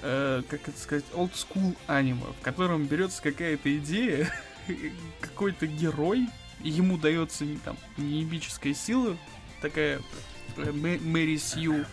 [0.02, 4.28] э, как это сказать, old school аниме, в котором берется какая-то идея,
[5.20, 6.28] какой-то герой,
[6.60, 9.16] ему дается не, там неебическая сила,
[9.60, 10.00] такая
[10.56, 11.84] э, Мэ- Мэри Сью,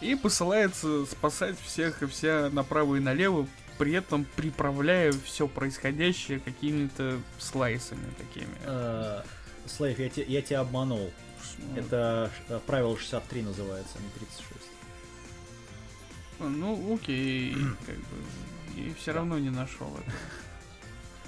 [0.00, 3.46] и посылается спасать всех и вся направо и налево,
[3.78, 8.54] при этом приправляя все происходящее какими-то слайсами такими.
[8.64, 9.22] Э,
[9.66, 11.10] Слейв, я, те- я тебя обманул.
[11.76, 14.70] Это э, правило 63 называется, а не 36.
[16.38, 17.54] Ну, окей,
[17.86, 18.16] как бы.
[18.76, 20.12] И все равно не нашел это.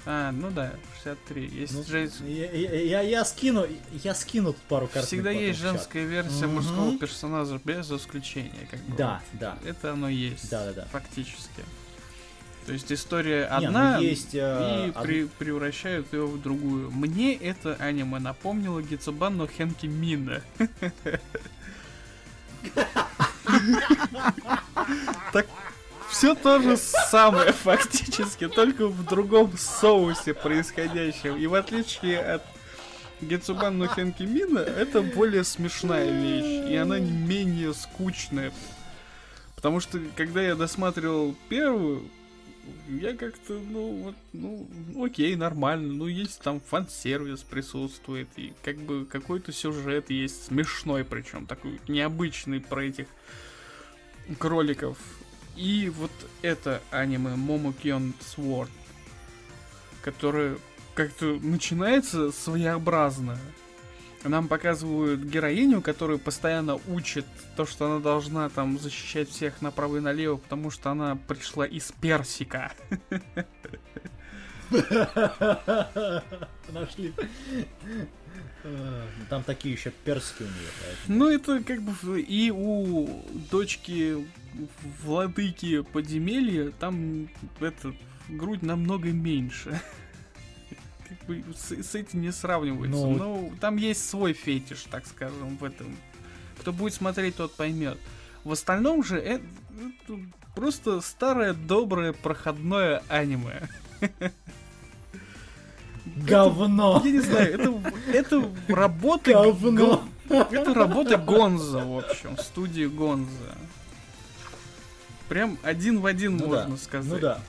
[0.05, 0.73] А, ну да,
[1.03, 1.47] 63.
[1.47, 3.65] Есть Ну, же я, я- я- скину,
[4.03, 5.07] я скину тут пару картинок.
[5.07, 6.55] всегда есть женская версия Мгм.
[6.55, 8.95] мужского персонажа без исключения, как бы.
[8.97, 9.57] Да, да.
[9.65, 10.49] Это оно есть.
[10.49, 10.85] Да, да, да.
[10.91, 11.63] Фактически.
[12.65, 16.91] То есть история Не, ну одна, есть, э, и од- при- превращают ее в другую.
[16.91, 20.41] Мне это аниме напомнило Гицубан но Хенки Мина.
[25.33, 25.45] Так
[26.19, 31.37] все то же самое фактически, только в другом соусе происходящем.
[31.37, 32.43] И в отличие от
[33.21, 38.51] Гицубан но Хенки Мина, это более смешная вещь, и она не менее скучная.
[39.55, 42.03] Потому что, когда я досматривал первую,
[42.89, 44.67] я как-то, ну, вот, ну,
[45.01, 45.93] окей, нормально.
[45.93, 52.59] Ну, есть там фан-сервис присутствует, и как бы какой-то сюжет есть, смешной причем, такой необычный
[52.59, 53.07] про этих
[54.37, 54.97] кроликов.
[55.59, 58.69] И вот это аниме Momokyon Sword,
[60.01, 60.57] которое
[60.95, 63.37] как-то начинается своеобразно.
[64.23, 67.25] Нам показывают героиню, которая постоянно учит
[67.57, 71.91] то, что она должна там защищать всех направо и налево, потому что она пришла из
[71.99, 72.71] Персика.
[76.69, 77.13] Нашли.
[78.63, 80.69] Э, Там такие еще персики у нее.
[80.83, 84.27] поэтому- Ну, это как бы и у дочки
[85.03, 87.29] владыки подземелья там
[87.59, 87.93] это
[88.27, 89.79] грудь намного меньше.
[91.07, 92.99] Как бы с, с этим не сравнивается.
[92.99, 95.95] Ну, Но там есть свой фетиш, так скажем, в этом.
[96.59, 97.97] Кто будет смотреть, тот поймет.
[98.43, 99.43] В остальном же это,
[100.05, 100.19] это
[100.55, 103.67] просто старое доброе проходное аниме.
[106.05, 107.01] Говно!
[107.03, 109.31] Я не знаю, это, это работа...
[109.33, 110.03] Говно.
[110.27, 113.55] Го- Это работа Гонза, в общем, студии Гонза.
[115.29, 117.11] Прям один в один Ну можно да, сказать.
[117.11, 117.41] Ну да.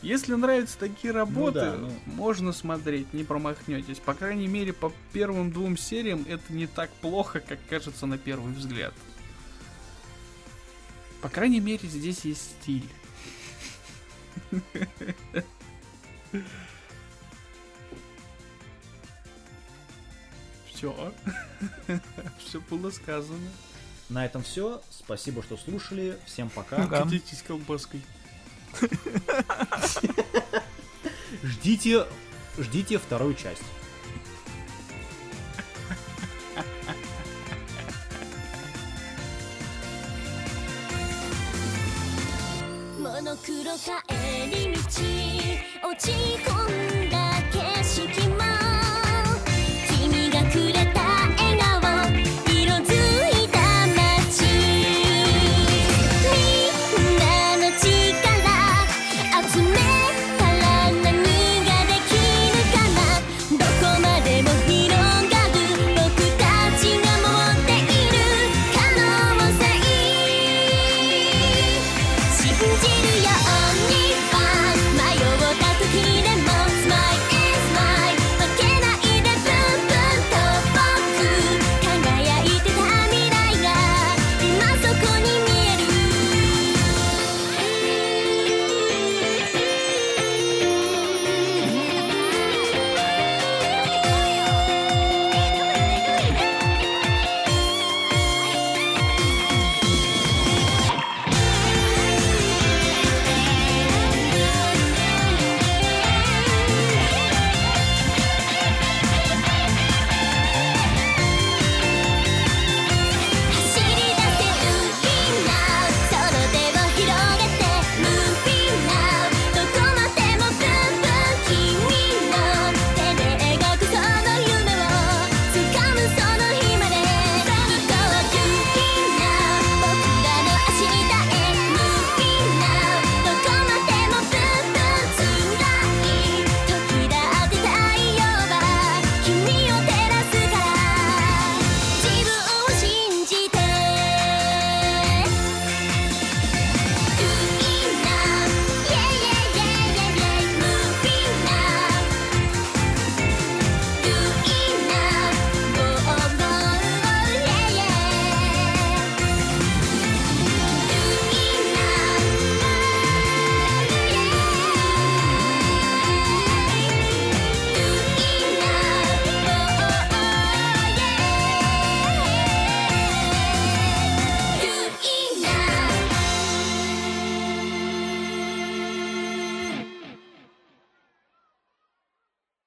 [0.00, 1.90] Если нравятся такие работы, да, ну.
[2.06, 3.98] можно смотреть, не промахнетесь.
[3.98, 8.54] По крайней мере, по первым двум сериям это не так плохо, как кажется на первый
[8.54, 8.94] взгляд.
[11.20, 12.88] По крайней мере, здесь есть стиль.
[20.72, 21.12] Все.
[22.38, 23.48] Все было сказано.
[24.09, 24.81] На этом все.
[24.89, 26.17] Спасибо, что слушали.
[26.25, 26.77] Всем пока.
[26.77, 27.03] Ну-ка.
[27.03, 28.01] Катитесь колбаской.
[31.43, 32.05] Ждите,
[32.57, 33.63] ждите вторую часть.
[43.01, 43.91] モノクロ帰
[44.55, 44.79] り道
[45.89, 46.11] 落ち
[46.45, 46.51] 込
[47.07, 47.17] んだ
[47.51, 48.35] 景色も
[49.89, 50.94] 君がくれた